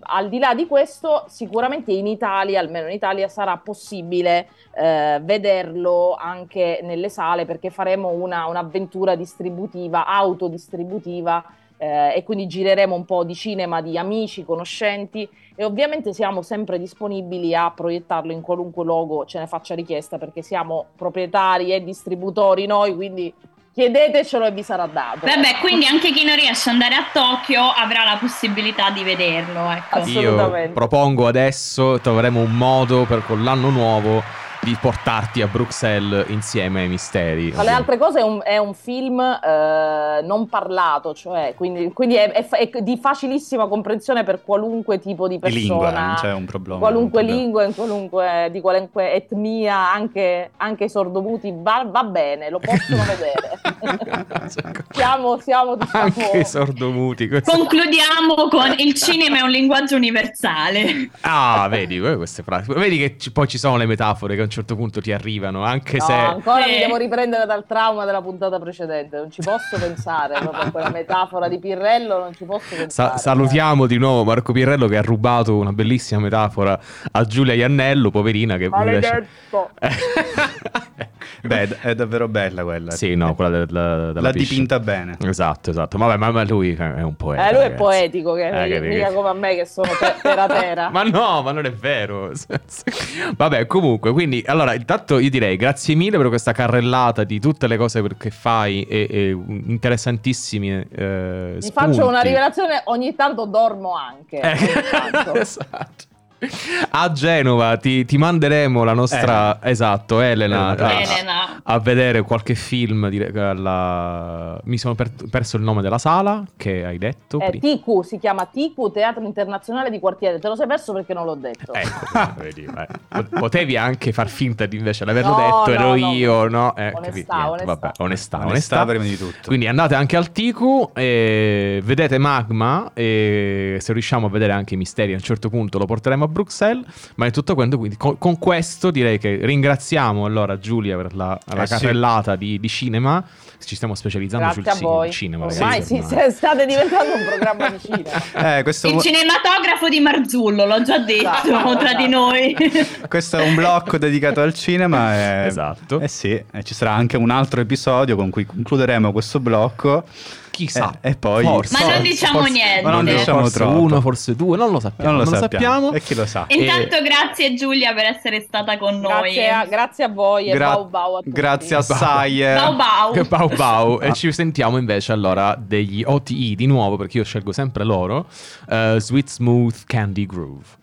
al 0.00 0.30
di 0.30 0.38
là 0.38 0.54
di 0.54 0.66
questo, 0.66 1.24
sicuramente 1.28 1.92
in 1.92 2.06
Italia, 2.06 2.58
almeno 2.58 2.86
in 2.86 2.94
Italia, 2.94 3.28
sarà 3.28 3.58
possibile 3.58 4.48
eh, 4.74 5.20
vederlo 5.22 6.16
anche 6.18 6.80
nelle 6.82 7.10
sale 7.10 7.44
perché 7.44 7.68
faremo 7.68 8.08
una, 8.08 8.46
un'avventura 8.46 9.16
distributiva, 9.16 10.06
autodistributiva 10.06 11.44
eh, 11.76 12.14
e 12.16 12.22
quindi 12.22 12.46
gireremo 12.46 12.94
un 12.94 13.04
po' 13.04 13.24
di 13.24 13.34
cinema 13.34 13.82
di 13.82 13.98
amici, 13.98 14.46
conoscenti 14.46 15.28
e 15.54 15.62
ovviamente 15.62 16.14
siamo 16.14 16.40
sempre 16.40 16.78
disponibili 16.78 17.54
a 17.54 17.70
proiettarlo 17.70 18.32
in 18.32 18.40
qualunque 18.40 18.82
luogo 18.82 19.26
ce 19.26 19.40
ne 19.40 19.46
faccia 19.46 19.74
richiesta 19.74 20.16
perché 20.16 20.40
siamo 20.40 20.86
proprietari 20.96 21.74
e 21.74 21.84
distributori 21.84 22.64
noi, 22.64 22.94
quindi 22.94 23.34
chiedetecelo 23.72 24.46
e 24.46 24.50
vi 24.52 24.62
sarà 24.62 24.86
dato. 24.86 25.26
Vabbè, 25.26 25.58
quindi 25.60 25.86
anche 25.86 26.12
chi 26.12 26.24
non 26.24 26.36
riesce 26.36 26.68
ad 26.68 26.74
andare 26.74 26.94
a 26.94 27.06
Tokyo 27.12 27.62
avrà 27.62 28.04
la 28.04 28.16
possibilità 28.18 28.90
di 28.90 29.02
vederlo. 29.02 29.70
Ecco. 29.70 29.98
Io 29.98 30.20
Assolutamente. 30.20 30.72
propongo 30.72 31.26
adesso, 31.26 31.98
troveremo 32.00 32.40
un 32.40 32.52
modo 32.56 33.04
per 33.04 33.24
con 33.24 33.42
l'anno 33.42 33.70
nuovo 33.70 34.22
di 34.64 34.76
portarti 34.80 35.42
a 35.42 35.48
Bruxelles 35.48 36.26
insieme 36.28 36.82
ai 36.82 36.88
misteri. 36.88 37.50
Tra 37.50 37.64
le 37.64 37.70
altre 37.70 37.98
cose 37.98 38.20
è 38.20 38.22
un, 38.22 38.40
è 38.44 38.58
un 38.58 38.74
film 38.74 39.18
eh, 39.20 40.20
non 40.22 40.48
parlato, 40.48 41.14
cioè, 41.14 41.54
quindi, 41.56 41.92
quindi 41.92 42.14
è, 42.14 42.30
è 42.30 42.48
è 42.48 42.70
di 42.80 42.96
facilissima 42.96 43.66
comprensione 43.66 44.22
per 44.22 44.42
qualunque 44.44 45.00
tipo 45.00 45.26
di 45.26 45.40
Di 45.40 45.50
lingua, 45.50 45.86
persona, 45.88 46.06
non 46.06 46.14
c'è 46.14 46.32
un 46.32 46.44
problema. 46.44 46.78
qualunque 46.78 47.20
un 47.22 47.26
problema. 47.26 47.40
lingua, 47.42 47.64
in 47.64 47.74
qualunque, 47.74 48.48
di 48.52 48.60
qualunque 48.60 49.12
etnia, 49.14 49.92
anche, 49.92 50.50
anche 50.58 50.84
i 50.84 50.88
sordomuti, 50.88 51.52
va, 51.56 51.84
va 51.90 52.04
bene, 52.04 52.48
lo 52.48 52.60
possono 52.60 53.02
vedere. 53.18 54.80
siamo, 54.90 55.38
siamo 55.40 55.74
diciamo, 55.74 56.04
Anche 56.04 56.38
i 56.38 56.44
sordomuti. 56.44 57.26
questo- 57.28 57.50
Concludiamo 57.50 58.48
con 58.48 58.74
il 58.78 58.94
cinema 58.94 59.38
è 59.38 59.40
un 59.40 59.50
linguaggio 59.50 59.96
universale. 59.96 61.10
Ah, 61.22 61.66
vedi, 61.68 61.96
eh, 61.96 62.16
queste 62.16 62.44
frasi. 62.44 62.72
Vedi 62.72 62.98
che 62.98 63.16
ci- 63.18 63.32
poi 63.32 63.48
ci 63.48 63.58
sono 63.58 63.76
le 63.76 63.86
metafore 63.86 64.36
che 64.36 64.42
certo 64.52 64.76
punto 64.76 65.00
ti 65.00 65.10
arrivano, 65.12 65.64
anche 65.64 65.96
No, 65.98 66.04
se... 66.04 66.12
ancora 66.12 66.64
mi 66.66 66.78
devo 66.78 66.96
riprendere 66.96 67.44
dal 67.46 67.64
trauma 67.66 68.04
della 68.04 68.22
puntata 68.22 68.58
precedente, 68.60 69.16
non 69.16 69.30
ci 69.30 69.40
posso 69.42 69.78
pensare, 69.78 70.38
proprio 70.38 70.62
a 70.62 70.70
quella 70.70 70.90
metafora 70.90 71.48
di 71.48 71.58
Pirrello 71.58 72.18
non 72.18 72.34
ci 72.34 72.44
posso 72.44 72.68
Sa- 72.68 72.76
pensare. 72.76 73.18
salutiamo 73.18 73.86
di 73.86 73.98
nuovo 73.98 74.22
Marco 74.24 74.52
Pirrello 74.52 74.86
che 74.86 74.96
ha 74.96 75.02
rubato 75.02 75.56
una 75.56 75.72
bellissima 75.72 76.20
metafora 76.20 76.78
a 77.10 77.24
Giulia 77.24 77.54
Iannello, 77.54 78.10
poverina 78.10 78.56
che 78.56 78.68
Maledetto! 78.68 79.70
Beh, 81.44 81.62
è- 81.62 81.78
è 81.88 81.94
davvero 81.94 82.28
bella 82.28 82.62
quella. 82.62 82.90
sì, 82.92 83.14
no, 83.14 83.34
quella 83.34 83.50
del- 83.50 83.66
della 83.66 84.12
L'ha 84.12 84.30
piscina. 84.30 84.48
dipinta 84.48 84.80
bene. 84.80 85.16
Esatto, 85.24 85.70
esatto. 85.70 85.98
Vabbè, 85.98 86.16
ma, 86.16 86.30
ma 86.30 86.44
lui 86.44 86.74
è 86.74 87.02
un 87.02 87.16
poeta. 87.16 87.48
Eh, 87.48 87.52
lui 87.52 87.60
è 87.60 87.62
ragazzi. 87.64 87.82
poetico, 87.82 88.34
che 88.34 88.48
Eh, 88.48 88.68
che- 88.68 88.80
mica 88.80 89.12
come 89.12 89.28
a 89.28 89.32
me 89.34 89.54
che 89.56 89.64
sono 89.66 89.88
te- 89.98 90.14
terra 90.22 90.46
terra. 90.46 90.88
Ma 90.92 91.02
no, 91.02 91.42
ma 91.42 91.52
non 91.52 91.64
è 91.66 91.72
vero. 91.72 92.30
Vabbè, 93.36 93.66
comunque, 93.66 94.12
quindi, 94.12 94.42
allora, 94.46 94.74
intanto 94.74 95.18
io 95.18 95.30
direi 95.30 95.56
grazie 95.56 95.94
mille 95.94 96.16
per 96.16 96.28
questa 96.28 96.52
carrellata 96.52 97.24
di 97.24 97.40
tutte 97.40 97.66
le 97.66 97.76
cose 97.76 98.02
che 98.16 98.30
fai 98.30 98.82
e, 98.84 99.06
e 99.10 99.30
interessantissimi 99.30 100.70
eh, 100.90 101.56
spunti. 101.58 101.72
faccio 101.72 102.06
una 102.06 102.20
rivelazione, 102.20 102.82
ogni 102.84 103.14
tanto 103.14 103.46
dormo 103.46 103.94
anche. 103.96 104.38
Eh, 104.40 104.48
ogni 104.52 105.10
tanto. 105.10 105.34
esatto. 105.40 106.04
a 106.90 107.12
Genova 107.12 107.76
ti, 107.76 108.04
ti 108.04 108.18
manderemo 108.18 108.84
la 108.84 108.92
nostra, 108.94 109.58
Eh. 109.60 109.70
esatto, 109.70 110.20
Elena, 110.20 110.74
Elena. 110.76 111.60
a- 111.62 111.74
a 111.74 111.78
vedere 111.78 112.22
qualche 112.22 112.54
film. 112.54 113.08
di- 113.08 113.20
alla- 113.22 114.58
Mi 114.64 114.78
sono 114.78 114.94
per- 114.94 115.10
perso 115.30 115.56
il 115.56 115.62
nome 115.62 115.82
della 115.82 115.98
sala 115.98 116.44
che 116.56 116.84
hai 116.84 116.98
detto. 116.98 117.38
Eh, 117.40 117.50
prima. 117.50 117.74
TICU 117.74 118.02
si 118.02 118.18
chiama 118.18 118.46
TICU 118.46 118.90
Teatro 118.90 119.22
Internazionale 119.24 119.90
di 119.90 119.98
Quartiere. 119.98 120.38
Te 120.38 120.48
lo 120.48 120.56
sei 120.56 120.66
perso 120.66 120.92
perché 120.92 121.14
non 121.14 121.24
l'ho 121.24 121.34
detto. 121.34 121.72
Ecco, 121.72 122.32
vedi, 122.38 122.64
eh. 122.64 122.86
Pot- 123.08 123.38
potevi 123.38 123.76
anche 123.76 124.12
far 124.12 124.28
finta 124.28 124.66
di 124.66 124.76
invece 124.76 125.04
l'averlo 125.04 125.36
No, 125.36 125.64
detto, 125.64 125.70
ero 125.78 125.88
no, 125.94 125.96
no. 126.06 126.12
io, 126.12 126.48
no? 126.48 126.74
Eh, 126.76 126.92
Onestà, 126.94 127.48
onestà. 127.50 127.64
Vabbè, 127.64 127.90
onestà, 127.98 128.36
Onestà 128.38 128.38
onestà. 128.46 128.84
prima 128.86 129.04
di 129.04 129.16
tutto. 129.16 129.46
Quindi 129.46 129.66
andate 129.68 129.94
anche 129.94 130.16
al 130.16 130.32
Tiku 130.32 130.90
e 130.94 131.80
vedete 131.84 132.18
Magma 132.18 132.90
e 132.94 133.76
se 133.80 133.92
riusciamo 133.92 134.26
a 134.26 134.30
vedere 134.30 134.52
anche 134.52 134.74
i 134.74 134.76
misteri 134.76 135.12
a 135.12 135.16
un 135.16 135.22
certo 135.22 135.48
punto 135.48 135.78
lo 135.78 135.84
porteremo 135.86 136.24
a 136.24 136.28
Bruxelles, 136.32 136.84
ma 137.16 137.26
è 137.26 137.30
tutto 137.30 137.54
quanto 137.54 137.78
quindi 137.78 137.96
con, 137.96 138.18
con 138.18 138.38
questo 138.38 138.90
direi 138.90 139.18
che 139.18 139.38
ringraziamo 139.42 140.24
allora 140.24 140.58
Giulia 140.58 140.96
per 140.96 141.14
la, 141.14 141.38
la 141.44 141.62
Eh 141.62 141.66
sì. 141.66 141.72
carrellata 141.74 142.34
di, 142.34 142.58
di 142.58 142.68
cinema, 142.68 143.22
ci 143.64 143.76
stiamo 143.76 143.94
specializzando 143.94 144.46
Grazie 144.46 144.62
sul 144.62 144.70
a 144.72 144.90
voi. 144.90 145.10
ci- 145.10 145.18
cinema 145.18 145.44
Ormai 145.44 145.58
ragazzi, 145.60 146.02
sì, 146.02 146.02
se- 146.08 146.30
state 146.30 146.66
diventando 146.66 147.14
un 147.14 147.24
programma 147.24 147.68
di 147.70 147.78
cinema. 147.78 148.00
Eh, 148.58 148.62
questo, 148.64 148.88
Il 148.88 149.00
cinematografo 149.00 149.88
di 149.88 150.00
Marzullo, 150.00 150.66
l'ho 150.66 150.82
già 150.82 150.98
detto 150.98 151.22
Esatto, 151.28 151.76
tra 151.76 151.92
di 151.94 152.04
esatto. 152.04 152.08
noi. 152.08 152.56
questo 153.08 153.36
è 153.38 153.46
un 153.46 153.54
blocco 153.54 153.98
dedicato 153.98 154.40
al 154.40 154.52
cinema. 154.54 155.14
E, 155.14 155.46
Esatto. 155.46 156.00
Eh 156.00 156.08
sì, 156.08 156.30
e 156.30 156.62
ci 156.64 156.74
sarà 156.74 156.92
anche 156.92 157.16
un 157.16 157.30
altro 157.30 157.60
episodio 157.60 158.16
con 158.16 158.30
cui 158.30 158.44
concluderemo 158.46 159.12
questo 159.12 159.38
blocco. 159.38 160.04
Chissà, 160.52 160.92
Eh, 161.00 161.10
e 161.10 161.16
poi- 161.16 161.44
forse, 161.44 161.82
Ma 161.84 161.92
non 161.94 162.02
diciamo 162.02 162.38
forse- 162.40 162.52
niente. 162.52 162.82
Ma 162.82 162.90
non 162.90 163.04
diciamo 163.06 163.38
forse 163.40 163.58
troppo. 163.58 163.80
uno, 163.80 164.00
forse 164.02 164.36
due, 164.36 164.56
non 164.58 164.70
lo 164.70 164.80
sappiamo. 164.80 165.10
Non 165.10 165.24
lo 165.24 165.30
non 165.30 165.40
sappiamo. 165.40 165.92
E 165.92 166.00
chi 166.02 166.14
lo 166.14 166.26
sa? 166.26 166.44
Intanto 166.48 167.00
grazie 167.02 167.54
Giulia 167.54 167.94
per 167.94 168.04
essere 168.04 168.42
stata 168.42 168.76
con 168.76 169.00
noi. 169.00 169.32
Grazie 169.32 169.48
a, 169.50 169.64
grazie 169.64 170.04
a 170.04 170.08
voi 170.08 170.48
e 170.50 170.52
Gra- 170.54 170.74
bau 170.74 170.88
bau 170.88 171.14
a 171.16 171.18
tutti. 171.20 171.30
grazie 171.30 171.76
assai. 171.76 172.42
eh. 172.42 172.54
Bau 172.54 172.76
bau. 172.76 173.12
Che 173.12 173.24
bau 173.24 173.48
bau. 173.48 173.94
Ah. 173.96 174.06
E 174.08 174.12
ci 174.12 174.30
sentiamo 174.30 174.76
invece 174.76 175.12
allora 175.12 175.56
degli 175.58 176.02
OTI 176.06 176.54
di 176.54 176.66
nuovo, 176.66 176.96
perché 176.96 177.16
io 177.18 177.24
scelgo 177.24 177.50
sempre 177.52 177.84
loro. 177.84 178.26
eh, 178.68 178.96
Sweet 179.00 179.28
Smooth 179.30 179.84
Candy 179.86 180.26
Groove. 180.26 180.80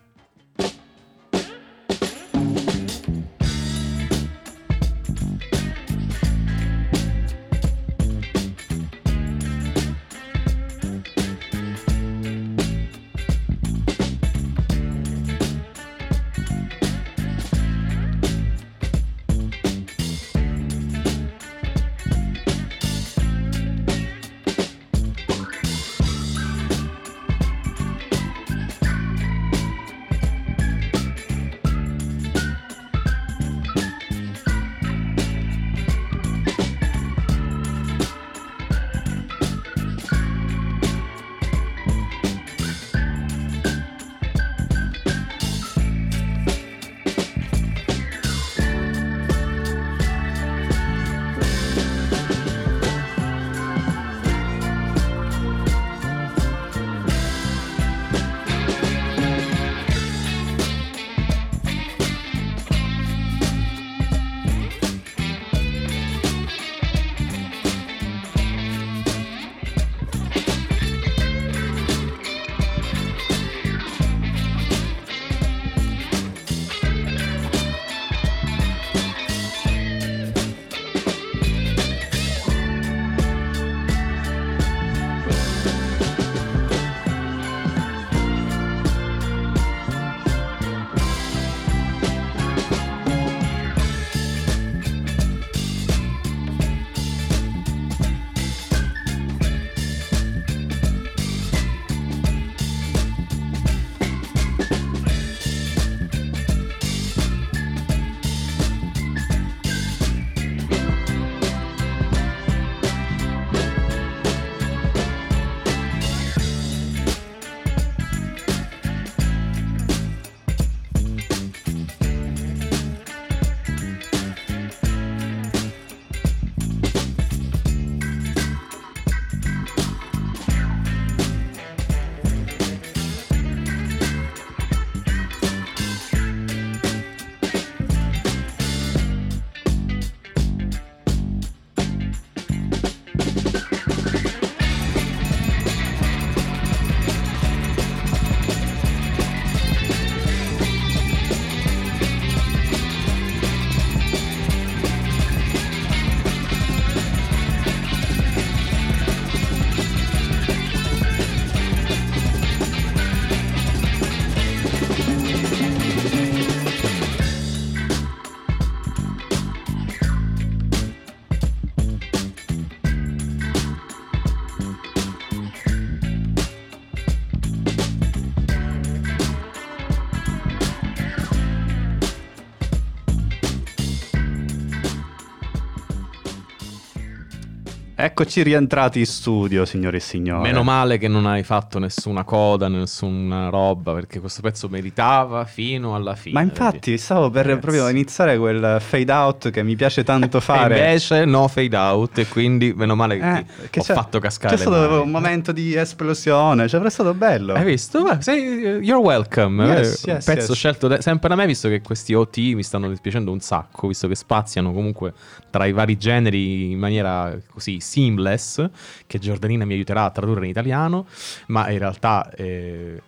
Eccoci 188.20 188.42
rientrati 188.42 188.98
in 188.98 189.06
studio, 189.06 189.64
signore 189.64 189.96
e 189.96 190.00
signori. 190.00 190.42
Meno 190.42 190.62
male 190.62 190.98
che 190.98 191.08
non 191.08 191.24
hai 191.24 191.42
fatto 191.42 191.78
nessuna 191.78 192.22
coda, 192.22 192.68
nessuna 192.68 193.48
roba, 193.48 193.94
perché 193.94 194.20
questo 194.20 194.42
pezzo 194.42 194.68
meritava 194.68 195.46
fino 195.46 195.94
alla 195.94 196.14
fine. 196.14 196.34
Ma 196.34 196.42
infatti 196.42 196.98
stavo 196.98 197.30
per 197.30 197.46
Ragazzi. 197.46 197.60
proprio 197.62 197.88
iniziare 197.88 198.36
quel 198.36 198.76
fade 198.78 199.10
out 199.10 199.48
che 199.50 199.62
mi 199.62 199.74
piace 199.74 200.04
tanto 200.04 200.36
E 200.36 200.40
fare. 200.42 200.76
invece 200.76 201.24
no 201.24 201.48
fade 201.48 201.74
out 201.74 202.18
e 202.18 202.26
quindi 202.28 202.74
meno 202.76 202.94
male 202.94 203.16
che, 203.18 203.38
Eh, 203.38 203.70
che 203.70 203.80
ho 203.80 203.84
fatto 203.84 204.18
cascare 204.18 204.54
C'è 204.54 204.60
stato 204.60 204.76
mani. 204.90 205.00
un 205.02 205.10
momento 205.10 205.50
di 205.52 205.74
esplosione, 205.74 206.68
cioè, 206.68 206.78
è 206.82 206.90
stato 206.90 207.14
bello. 207.14 207.54
Hai 207.54 207.64
visto? 207.64 208.02
Beh, 208.02 208.20
sei- 208.20 208.80
you're 208.82 208.96
welcome. 209.02 209.64
Yes, 209.64 210.04
Eh, 210.06 210.10
yes, 210.12 210.24
pezzo 210.26 210.48
yes. 210.50 210.58
scelto 210.58 210.88
da- 210.88 211.00
sempre 211.00 211.30
da 211.30 211.36
me, 211.36 211.46
visto 211.46 211.70
che 211.70 211.80
questi 211.80 212.12
OT 212.12 212.36
mi 212.52 212.62
stanno 212.62 212.90
dispiacendo 212.90 213.32
un 213.32 213.40
sacco, 213.40 213.88
visto 213.88 214.06
che 214.08 214.14
spaziano 214.14 214.74
comunque 214.74 215.14
tra 215.48 215.64
i 215.64 215.72
vari 215.72 215.96
generi 215.96 216.70
in 216.72 216.78
maniera 216.78 217.34
così 217.50 217.80
seamless, 218.10 218.68
che 219.06 219.18
Giordanina 219.18 219.64
mi 219.64 219.74
aiuterà 219.74 220.04
a 220.04 220.10
tradurre 220.10 220.44
in 220.44 220.50
italiano, 220.50 221.06
ma 221.46 221.70
in 221.70 221.78
realtà... 221.78 222.30
eh, 222.36 223.02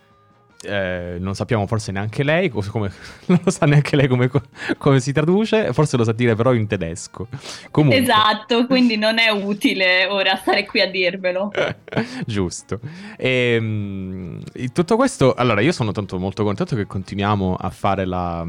eh, 0.64 1.16
non 1.18 1.34
sappiamo 1.34 1.66
forse 1.66 1.90
neanche 1.90 2.22
lei, 2.22 2.48
come, 2.48 2.88
non 3.26 3.40
lo 3.42 3.50
sa 3.50 3.66
neanche 3.66 3.96
lei 3.96 4.06
come, 4.06 4.30
come, 4.78 5.00
si 5.00 5.12
traduce, 5.12 5.72
forse 5.72 5.96
lo 5.96 6.04
sa 6.04 6.12
dire 6.12 6.36
però 6.36 6.52
in 6.52 6.68
tedesco. 6.68 7.26
Comunque. 7.72 8.00
Esatto, 8.00 8.66
quindi 8.70 8.96
non 8.96 9.18
è 9.18 9.28
utile 9.30 10.06
ora 10.06 10.36
stare 10.36 10.64
qui 10.64 10.80
a 10.80 10.88
dirvelo. 10.88 11.50
Giusto. 12.24 12.78
E, 13.16 13.56
ehm, 13.58 14.40
tutto 14.72 14.94
questo, 14.94 15.34
allora 15.34 15.60
io 15.62 15.72
sono 15.72 15.90
tanto 15.90 16.16
molto 16.20 16.44
contento 16.44 16.76
che 16.76 16.86
continuiamo 16.86 17.56
a 17.56 17.70
fare 17.70 18.04
la 18.04 18.46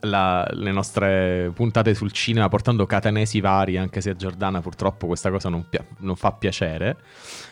la, 0.00 0.46
le 0.52 0.72
nostre 0.72 1.50
puntate 1.54 1.94
sul 1.94 2.12
cinema 2.12 2.48
portando 2.48 2.86
catanesi 2.86 3.40
vari, 3.40 3.76
anche 3.76 4.00
se 4.00 4.10
a 4.10 4.16
Giordana 4.16 4.60
purtroppo 4.60 5.06
questa 5.06 5.30
cosa 5.30 5.48
non, 5.48 5.66
pia- 5.68 5.84
non 5.98 6.16
fa 6.16 6.32
piacere. 6.32 6.96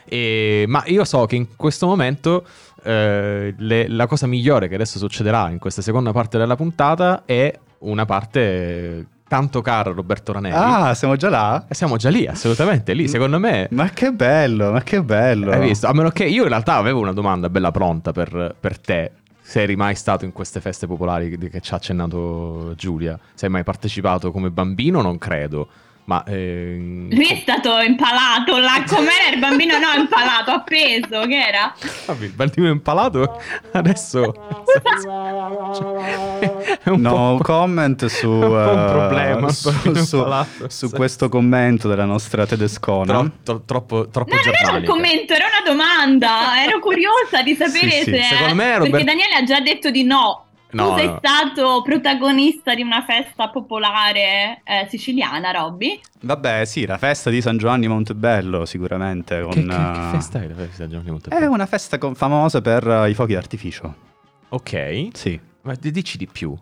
E, 0.05 0.65
ma 0.69 0.83
io 0.87 1.05
so 1.05 1.27
che 1.27 1.37
in 1.37 1.57
questo 1.57 1.87
momento 1.87 2.47
eh, 2.83 3.55
le, 3.57 3.89
la 3.89 4.07
cosa 4.07 4.27
migliore 4.27 4.69
che 4.69 4.75
adesso 4.75 4.99
succederà 4.99 5.49
in 5.51 5.59
questa 5.59 5.83
seconda 5.83 6.13
parte 6.13 6.39
della 6.39 6.57
puntata 6.57 7.23
è 7.25 7.53
una 7.79 8.05
parte 8.05 9.07
tanto 9.27 9.63
cara 9.63 9.91
Roberto 9.91 10.33
Ranelli. 10.33 10.55
Ah, 10.57 10.95
siamo 10.95 11.17
già 11.17 11.29
là? 11.29 11.65
Eh, 11.69 11.75
siamo 11.75 11.97
già 11.97 12.09
lì, 12.09 12.27
assolutamente 12.27 12.93
lì, 12.93 13.09
secondo 13.09 13.39
me. 13.39 13.67
Ma 13.71 13.89
che 13.91 14.13
bello, 14.13 14.71
ma 14.71 14.83
che 14.83 15.03
bello. 15.03 15.51
Hai 15.51 15.61
visto? 15.61 15.87
A 15.87 15.93
meno 15.93 16.11
che 16.11 16.25
io 16.25 16.43
in 16.43 16.49
realtà 16.49 16.75
avevo 16.75 17.01
una 17.01 17.13
domanda 17.13 17.49
bella 17.49 17.71
pronta 17.71 18.13
per, 18.13 18.55
per 18.59 18.79
te 18.79 19.13
se 19.47 19.61
eri 19.61 19.77
mai 19.77 19.95
stato 19.95 20.25
in 20.25 20.33
queste 20.33 20.59
feste 20.59 20.87
popolari 20.87 21.37
che, 21.37 21.61
ci 21.61 21.75
ha 21.75 21.77
accennato 21.77 22.73
Giulia. 22.77 23.19
Se 23.35 23.45
hai 23.45 23.53
mai 23.53 23.63
partecipato 23.63 24.33
come 24.33 24.51
bambino, 24.51 25.03
non 25.03 25.19
credo. 25.19 25.69
Ma 26.07 26.23
eh, 26.25 27.07
lui 27.11 27.27
è 27.27 27.37
stato 27.37 27.79
impalato 27.79 28.59
là, 28.59 28.85
com'era 28.87 29.31
il 29.33 29.39
bambino? 29.39 29.79
No, 29.79 29.87
impalato, 29.97 30.51
appeso, 30.51 31.25
che 31.27 31.47
era? 31.47 31.75
Vabbè, 32.07 32.25
il 32.25 32.33
bambino 32.33 32.69
impalato 32.69 33.41
adesso 33.73 34.35
è 36.83 36.91
un 36.91 37.01
no 37.01 37.39
comment 37.43 38.05
su, 38.07 38.29
un, 38.29 38.43
uh, 38.43 38.91
problema, 38.91 39.49
su, 39.51 39.71
su, 40.05 40.27
su, 40.69 40.91
questo 40.91 41.31
commento 41.31 41.89
della 41.89 42.05
nostra 42.05 42.47
tedescona. 42.47 43.21
Tro, 43.21 43.31
tro, 43.43 43.63
troppo, 43.65 44.09
troppo 44.09 44.35
no, 44.35 44.41
non 44.45 44.55
era 44.55 44.73
un 44.77 44.85
commento, 44.85 45.33
era 45.33 45.47
una 45.47 45.63
domanda. 45.65 46.63
Ero 46.63 46.81
curiosa 46.81 47.41
di 47.43 47.55
sapere 47.55 47.91
sì, 47.91 48.11
se. 48.11 48.23
Sì. 48.23 48.35
Secondo 48.35 48.55
me 48.55 48.75
Robert... 48.75 48.91
Perché 48.91 49.07
Daniele 49.07 49.37
ha 49.37 49.45
già 49.45 49.61
detto 49.61 49.91
di 49.91 50.05
no. 50.05 50.41
No, 50.75 50.91
tu 50.91 50.97
sei 50.97 51.07
no. 51.07 51.19
stato 51.19 51.83
protagonista 51.83 52.75
di 52.75 52.83
una 52.83 53.05
festa 53.05 53.49
popolare 53.49 54.61
eh, 54.65 54.87
siciliana, 54.89 55.53
Robby? 55.53 56.01
Vabbè, 56.23 56.65
sì, 56.65 56.85
la 56.85 56.99
festa 56.99 57.31
di 57.31 57.41
San 57.41 57.57
Giovanni 57.57 57.87
Montebello, 57.87 58.65
sicuramente. 58.65 59.41
Con, 59.43 59.53
che, 59.53 59.61
che, 59.61 59.67
che, 59.69 60.09
festa 60.11 60.43
è 60.43 60.49
la 60.49 60.55
festa 60.55 60.71
di 60.71 60.77
San 60.77 60.89
Giovanni 60.91 61.11
Montebello? 61.11 61.45
È 61.45 61.47
una 61.47 61.67
festa 61.67 61.99
con, 61.99 62.15
famosa 62.15 62.61
per 62.61 62.87
uh, 62.87 63.07
i 63.07 63.15
fuochi 63.15 63.35
d'artificio. 63.35 63.95
Ok. 64.49 65.09
Sì. 65.13 65.41
Ma 65.63 65.75
dici 65.79 66.19
di 66.19 66.27
più. 66.27 66.57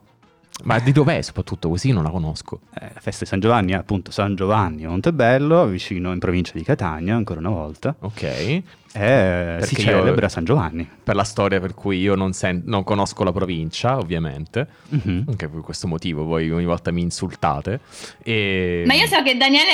Ma 0.65 0.79
di 0.79 0.93
dov'è 0.93 1.21
soprattutto? 1.23 1.69
Così 1.69 1.91
non 1.91 2.05
la 2.05 2.11
conosco. 2.11 2.61
Eh, 2.79 2.91
la 2.93 3.01
festa 3.01 3.25
di 3.25 3.31
San 3.31 3.41
Giovanni 3.41 3.73
è 3.73 3.77
appunto 3.77 4.11
San 4.11 4.37
Giovanni 4.37 4.87
Montebello, 4.87 5.67
vicino 5.67 6.13
in 6.13 6.19
provincia 6.19 6.53
di 6.55 6.63
Catania, 6.63 7.17
ancora 7.17 7.41
una 7.41 7.49
volta. 7.49 7.97
Ok. 8.01 8.63
E 8.95 9.59
si 9.63 9.77
celebra 9.77 10.29
San 10.29 10.45
Giovanni. 10.45 10.89
Per 11.03 11.15
la 11.15 11.25
storia 11.25 11.61
per 11.61 11.75
cui 11.75 11.99
io 11.99 12.15
non, 12.15 12.33
sen- 12.33 12.63
non 12.67 12.85
conosco 12.85 13.25
la 13.25 13.33
provincia, 13.33 13.97
ovviamente, 13.97 14.67
mm-hmm. 14.95 15.23
anche 15.29 15.49
per 15.49 15.61
questo 15.61 15.87
motivo 15.87 16.25
voi 16.25 16.51
ogni 16.51 16.67
volta 16.67 16.91
mi 16.91 17.01
insultate. 17.01 17.81
E... 18.23 18.85
Ma 18.87 18.95
io 18.95 19.07
so 19.07 19.23
che 19.23 19.37
Daniele 19.37 19.71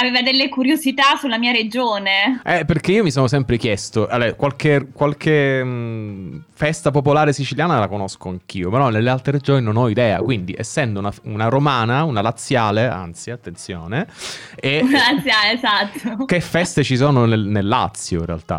aveva 0.00 0.22
delle 0.22 0.48
curiosità 0.48 1.16
sulla 1.18 1.38
mia 1.38 1.52
regione. 1.52 2.40
Eh, 2.44 2.64
perché 2.64 2.92
io 2.92 3.02
mi 3.02 3.10
sono 3.10 3.28
sempre 3.28 3.56
chiesto, 3.58 4.06
allora, 4.06 4.32
qualche, 4.34 4.88
qualche 4.92 5.62
mh, 5.62 5.68
mm, 5.68 6.38
festa 6.54 6.90
popolare 6.90 7.32
siciliana 7.32 7.78
la 7.78 7.88
conosco 7.88 8.28
anch'io, 8.28 8.70
però 8.70 8.88
nelle 8.88 9.10
altre 9.10 9.32
regioni 9.32 9.62
non 9.62 9.76
ho 9.76 9.88
idea, 9.88 10.18
quindi 10.18 10.54
essendo 10.56 11.00
una, 11.00 11.12
una 11.24 11.48
romana, 11.48 12.04
una 12.04 12.22
laziale, 12.22 12.86
anzi 12.86 13.30
attenzione, 13.30 14.06
e, 14.54 14.80
una 14.82 15.12
laziale, 15.12 15.52
esatto. 15.52 16.24
Che 16.24 16.40
feste 16.40 16.82
ci 16.82 16.96
sono 16.96 17.26
nel, 17.26 17.40
nel 17.40 17.66
Lazio 17.66 18.20
in 18.20 18.26
realtà? 18.26 18.53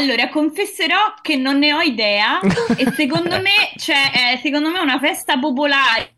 Allora, 0.00 0.30
confesserò 0.30 1.12
che 1.20 1.36
non 1.36 1.58
ne 1.58 1.74
ho 1.74 1.82
idea 1.82 2.40
e 2.74 2.90
secondo 2.96 3.38
me 3.38 3.70
c'è, 3.76 4.32
eh, 4.32 4.40
secondo 4.42 4.70
me 4.70 4.78
una 4.78 4.98
festa 4.98 5.38
popolare 5.38 6.12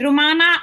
romana, 0.00 0.60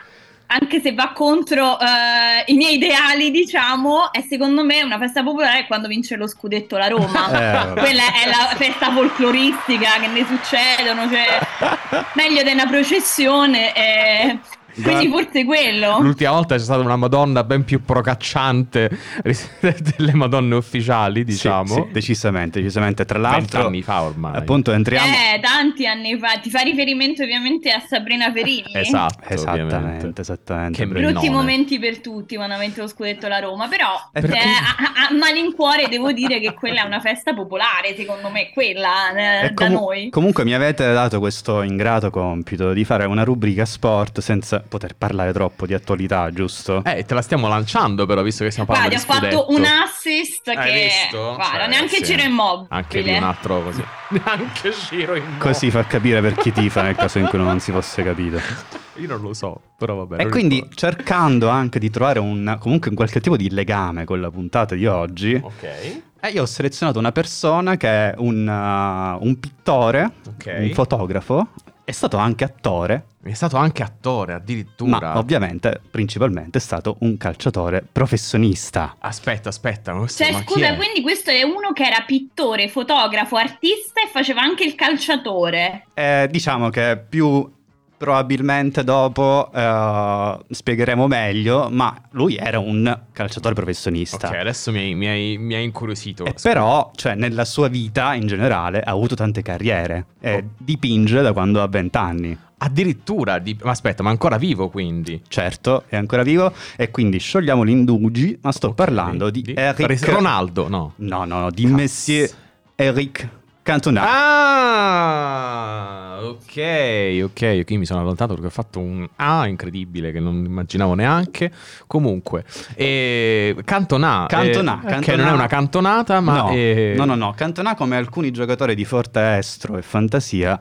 anche 0.48 0.82
se 0.82 0.94
va 0.94 1.14
contro 1.14 1.80
eh, 1.80 2.44
i 2.48 2.56
miei 2.56 2.76
ideali, 2.76 3.32
diciamo, 3.32 4.12
è 4.12 4.22
secondo 4.28 4.66
me 4.66 4.84
una 4.84 4.98
festa 4.98 5.24
popolare 5.24 5.68
quando 5.68 5.88
vince 5.88 6.18
lo 6.18 6.28
scudetto 6.28 6.76
la 6.76 6.90
Roma. 6.90 7.72
Eh, 7.72 7.80
Quella 7.80 8.04
è 8.14 8.28
la 8.28 8.54
festa 8.58 8.92
folcloristica 8.92 9.92
che 10.02 10.08
ne 10.08 10.26
succedono, 10.26 11.10
cioè 11.10 12.06
meglio 12.16 12.44
di 12.44 12.52
una 12.52 12.68
processione. 12.68 13.74
Eh, 13.74 14.40
quindi 14.82 15.08
forse 15.08 15.46
quello. 15.46 16.00
L'ultima 16.02 16.32
volta 16.32 16.56
c'è 16.56 16.62
stata 16.62 16.82
una 16.82 16.96
Madonna 16.96 17.44
ben 17.44 17.64
più 17.64 17.84
procacciante 17.84 18.90
delle 19.62 20.14
Madonne 20.14 20.56
ufficiali, 20.56 21.24
diciamo. 21.24 21.74
Sì, 21.74 21.82
sì, 21.82 21.92
decisamente, 21.92 22.60
decisamente. 22.60 23.06
Tra 23.06 23.20
l'altro, 23.20 23.68
anni 23.68 23.82
fa 23.82 24.04
ormai. 24.04 24.36
Appunto, 24.36 24.72
entriamo. 24.72 25.08
Eh, 25.08 25.40
tanti 25.40 25.88
anni 25.88 26.18
fa. 26.18 26.40
Ti 26.42 26.50
fa 26.50 26.62
riferimento 26.62 27.24
ovviamente 27.24 27.72
a 27.72 27.80
Sabrina 27.80 28.32
Ferilli. 28.32 28.74
Esatto, 28.86 29.28
esattamente, 29.30 29.76
ovviamente. 29.76 30.22
esattamente. 30.22 30.78
Che 30.78 30.88
brutti 30.88 31.30
momenti 31.30 31.80
per 31.80 32.00
tutti 32.00 32.36
quando 32.36 32.56
ha 32.56 32.60
vinto 32.60 32.82
lo 32.82 32.88
scudetto 32.88 33.28
la 33.28 33.40
Roma. 33.40 33.68
Però, 33.68 34.10
eh, 34.14 34.22
perché... 34.22 34.38
eh, 34.38 34.42
a, 34.42 35.10
a, 35.10 35.14
malincuore 35.14 35.88
devo 35.88 36.12
dire 36.12 36.40
che 36.40 36.54
quella 36.54 36.84
è 36.84 36.86
una 36.86 37.00
festa 37.00 37.34
popolare, 37.34 37.96
secondo 37.96 38.30
me, 38.30 38.52
quella 38.54 39.44
eh, 39.44 39.54
com- 39.54 39.68
da 39.68 39.74
noi. 39.74 40.10
Comunque 40.10 40.44
mi 40.44 40.54
avete 40.54 40.92
dato 40.94 41.20
questo 41.20 41.62
ingrato 41.62 42.10
compito 42.10 42.74
di 42.74 42.84
fare 42.84 43.06
una 43.06 43.24
rubrica 43.24 43.66
sport 43.66 44.20
senza 44.20 44.64
poter 44.66 44.96
parlare 44.96 45.32
troppo 45.34 45.66
di 45.66 45.74
attualità, 45.74 46.30
giusto? 46.32 46.84
Eh, 46.84 47.06
te 47.06 47.14
la 47.14 47.22
stiamo 47.22 47.48
lanciando 47.48 48.06
però, 48.06 48.22
visto 48.22 48.44
che 48.44 48.52
stiamo 48.52 48.70
parlando 48.70 48.96
Guarda, 48.96 49.14
di 49.14 49.20
scudetto. 49.20 49.38
ho 49.38 49.46
fatto 49.46 49.56
un 49.56 49.66
assist 49.66 50.48
Hai 50.48 50.72
che... 50.72 50.84
Visto? 50.84 51.36
Guarda, 51.36 51.58
cioè, 51.60 51.68
neanche 51.68 51.96
sì. 51.96 52.06
Ciro 52.06 52.22
Immobile. 52.24 52.68
Anche 52.70 53.04
di 53.04 53.10
un 53.12 53.24
altro 53.24 53.64
così. 53.64 53.84
neanche 54.10 54.74
Ciro 54.74 55.16
Immobile. 55.16 55.38
Così 55.38 55.72
fa 55.72 55.86
capire 55.86 56.22
per 56.22 56.36
chi 56.36 56.52
tifa 56.52 56.82
nel 56.82 56.96
caso 56.96 57.20
in 57.20 57.28
cui 57.28 57.40
non 57.40 57.60
si 57.60 57.72
fosse 57.72 58.04
capito. 58.04 58.40
Io 58.98 59.08
non 59.08 59.22
lo 59.22 59.34
so, 59.34 59.60
però 59.78 60.06
vabbè. 60.06 60.22
E 60.24 60.30
quindi 60.30 60.56
ricordo. 60.56 60.76
cercando 60.76 61.50
anche 61.50 61.80
di 61.80 61.90
trovare 61.90 62.20
un, 62.20 62.58
comunque 62.60 62.90
un 62.90 62.96
qualche 62.96 63.20
tipo 63.20 63.36
di 63.36 63.50
legame 63.50 64.06
con 64.06 64.22
la 64.22 64.32
puntata 64.32 64.76
di 64.76 64.86
oggi. 64.86 65.40
Ok. 65.42 66.02
E 66.22 66.30
io 66.30 66.44
ho 66.44 66.46
selezionato 66.46 66.98
una 66.98 67.12
persona 67.12 67.78
che 67.78 67.88
è 67.88 68.14
un, 68.18 68.48
uh, 68.48 69.24
un 69.24 69.40
pittore, 69.40 70.12
okay. 70.28 70.70
un 70.70 70.74
fotografo, 70.74 71.50
è 71.86 71.92
stato 71.92 72.18
anche 72.18 72.44
attore. 72.44 73.06
È 73.24 73.34
stato 73.34 73.58
anche 73.58 73.82
attore 73.82 74.34
addirittura. 74.34 75.00
Ma 75.00 75.18
ovviamente, 75.18 75.82
principalmente, 75.90 76.58
è 76.58 76.62
stato 76.62 76.98
un 77.00 77.18
calciatore 77.18 77.84
professionista. 77.90 78.98
Aspetta, 79.00 79.50
aspetta. 79.50 79.94
Cioè, 80.08 80.34
scusa, 80.44 80.76
quindi 80.76 81.02
questo 81.02 81.32
è 81.32 81.42
uno 81.44 81.72
che 81.74 81.84
era 81.86 82.04
pittore, 82.06 82.68
fotografo, 82.68 83.38
artista 83.38 84.02
e 84.02 84.10
faceva 84.12 84.42
anche 84.42 84.64
il 84.64 84.76
calciatore. 84.76 85.86
Eh, 85.94 86.28
diciamo 86.30 86.70
che 86.70 87.04
più 87.08 87.52
probabilmente 87.98 88.84
dopo 88.84 89.50
uh, 89.52 90.44
spiegheremo 90.50 91.08
meglio, 91.08 91.70
ma 91.72 91.96
lui 92.12 92.36
era 92.36 92.60
un 92.60 93.00
calciatore 93.12 93.56
professionista. 93.56 94.28
Ok, 94.28 94.36
adesso 94.36 94.72
mi 94.72 94.80
hai, 94.80 94.96
mi 94.96 95.08
hai, 95.08 95.38
mi 95.38 95.56
hai 95.56 95.64
incuriosito. 95.64 96.26
però, 96.42 96.92
cioè, 96.96 97.16
nella 97.16 97.46
sua 97.46 97.68
vita 97.68 98.14
in 98.14 98.28
generale 98.28 98.82
ha 98.82 98.92
avuto 98.92 99.16
tante 99.16 99.42
carriere 99.42 100.06
e 100.20 100.36
oh. 100.36 100.44
dipinge 100.58 101.22
da 101.22 101.34
quando 101.34 101.62
ha 101.62 101.68
20 101.68 101.98
anni. 101.98 102.38
Addirittura, 102.58 103.38
di... 103.40 103.58
ma 103.64 103.72
aspetta, 103.72 104.02
ma 104.02 104.10
ancora 104.10 104.38
vivo 104.38 104.70
quindi? 104.70 105.22
Certo, 105.28 105.84
è 105.88 105.96
ancora 105.96 106.24
vivo 106.24 106.54
e 106.78 106.90
quindi 106.90 107.20
sciogliamo 107.20 107.66
gli 107.66 107.70
indugi, 107.70 108.38
ma 108.42 108.52
sto 108.52 108.70
okay. 108.70 108.86
parlando 108.86 109.30
di, 109.30 109.42
di 109.42 109.54
Eric... 109.56 110.08
Ronaldo, 110.08 110.70
no? 110.70 110.94
No, 110.98 111.26
no, 111.26 111.40
no, 111.40 111.52
di 111.52 111.64
Cazzo. 111.64 111.76
Monsieur 111.76 112.30
Eric 112.76 113.30
Cantona. 113.66 114.06
Ah, 114.06 116.05
ok, 116.30 117.24
ok. 117.24 117.66
Qui 117.66 117.78
mi 117.78 117.86
sono 117.86 118.02
allontanato 118.02 118.34
perché 118.34 118.48
ho 118.48 118.54
fatto 118.54 118.80
un 118.80 119.08
A 119.18 119.48
incredibile 119.48 120.12
che 120.12 120.20
non 120.20 120.44
immaginavo 120.46 120.94
neanche. 120.94 121.52
Comunque, 121.88 122.44
eh, 122.76 123.56
Cantona, 123.64 124.26
Cantona, 124.28 124.82
eh, 124.84 124.88
Cantona, 124.88 125.00
che 125.00 125.16
non 125.16 125.28
è 125.28 125.32
una 125.32 125.48
cantonata, 125.48 126.20
ma 126.20 126.38
no, 126.38 126.50
è... 126.50 126.94
no, 126.96 127.06
no, 127.06 127.16
no. 127.16 127.34
Cantona 127.36 127.76
come 127.76 127.98
alcuni 127.98 128.32
giocatori 128.32 128.76
di 128.76 128.86
forte 128.86 129.38
estro 129.38 129.78
e 129.78 129.82
fantasia 129.82 130.60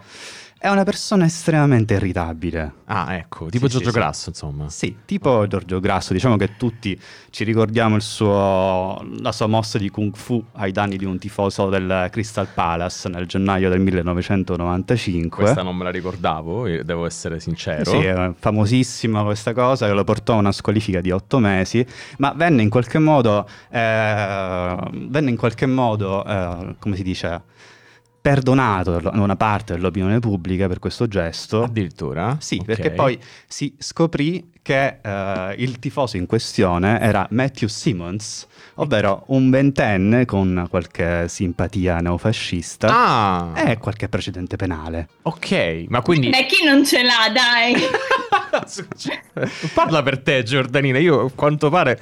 è 0.64 0.70
una 0.70 0.84
persona 0.84 1.26
estremamente 1.26 1.92
irritabile. 1.92 2.72
Ah, 2.86 3.16
ecco, 3.16 3.50
tipo 3.50 3.66
sì, 3.66 3.72
Giorgio 3.72 3.90
sì, 3.90 3.96
Grasso, 3.98 4.22
sì. 4.22 4.28
insomma. 4.30 4.70
Sì, 4.70 4.96
tipo 5.04 5.46
Giorgio 5.46 5.78
Grasso. 5.78 6.14
Diciamo 6.14 6.36
che 6.36 6.56
tutti 6.56 6.98
ci 7.28 7.44
ricordiamo 7.44 8.00
suo, 8.00 8.98
la 9.20 9.30
sua 9.32 9.46
mossa 9.46 9.76
di 9.76 9.90
Kung 9.90 10.16
Fu 10.16 10.42
ai 10.52 10.72
danni 10.72 10.96
di 10.96 11.04
un 11.04 11.18
tifoso 11.18 11.68
del 11.68 12.08
Crystal 12.10 12.48
Palace 12.48 13.10
nel 13.10 13.26
gennaio 13.26 13.68
del 13.68 13.80
1995. 13.80 15.42
Questa 15.42 15.62
non 15.62 15.76
me 15.76 15.84
la 15.84 15.90
ricordavo, 15.90 16.66
devo 16.82 17.04
essere 17.04 17.40
sincero. 17.40 17.84
Sì, 17.84 17.98
è 17.98 18.32
famosissima 18.34 19.22
questa 19.22 19.52
cosa, 19.52 19.86
che 19.86 19.92
lo 19.92 20.04
portò 20.04 20.32
a 20.32 20.36
una 20.36 20.52
squalifica 20.52 21.02
di 21.02 21.10
otto 21.10 21.40
mesi, 21.40 21.84
ma 22.16 22.32
venne 22.34 22.62
in 22.62 22.70
qualche 22.70 22.98
modo, 22.98 23.46
eh, 23.68 24.76
venne 24.92 25.28
in 25.28 25.36
qualche 25.36 25.66
modo, 25.66 26.24
eh, 26.24 26.76
come 26.78 26.96
si 26.96 27.02
dice 27.02 27.42
perdonato 28.24 28.98
da 29.00 29.10
una 29.20 29.36
parte 29.36 29.74
dell'opinione 29.74 30.18
pubblica 30.18 30.66
per 30.66 30.78
questo 30.78 31.06
gesto. 31.06 31.62
Addirittura? 31.64 32.38
Sì, 32.40 32.56
Ok. 32.56 32.64
perché 32.64 32.90
poi 32.92 33.18
si 33.46 33.74
scoprì 33.76 34.50
che 34.64 34.96
eh, 35.02 35.54
il 35.58 35.78
tifoso 35.78 36.16
in 36.16 36.24
questione 36.24 36.98
era 36.98 37.26
Matthew 37.30 37.68
Simmons, 37.68 38.46
ovvero 38.76 39.24
un 39.26 39.50
ventenne 39.50 40.24
con 40.24 40.66
qualche 40.70 41.28
simpatia 41.28 41.98
neofascista 41.98 42.88
Ah, 42.88 43.52
e 43.54 43.76
qualche 43.76 44.08
precedente 44.08 44.56
penale. 44.56 45.08
ok, 45.20 45.84
ma 45.88 46.00
quindi... 46.00 46.30
Beh, 46.30 46.46
chi 46.46 46.64
non 46.64 46.82
ce 46.82 47.02
l'ha, 47.02 47.30
dai. 47.30 47.74
Parla 49.74 50.02
per 50.02 50.18
te, 50.20 50.42
Giordanina. 50.42 50.98
Io, 50.98 51.26
a 51.26 51.30
quanto 51.34 51.68
pare, 51.70 52.00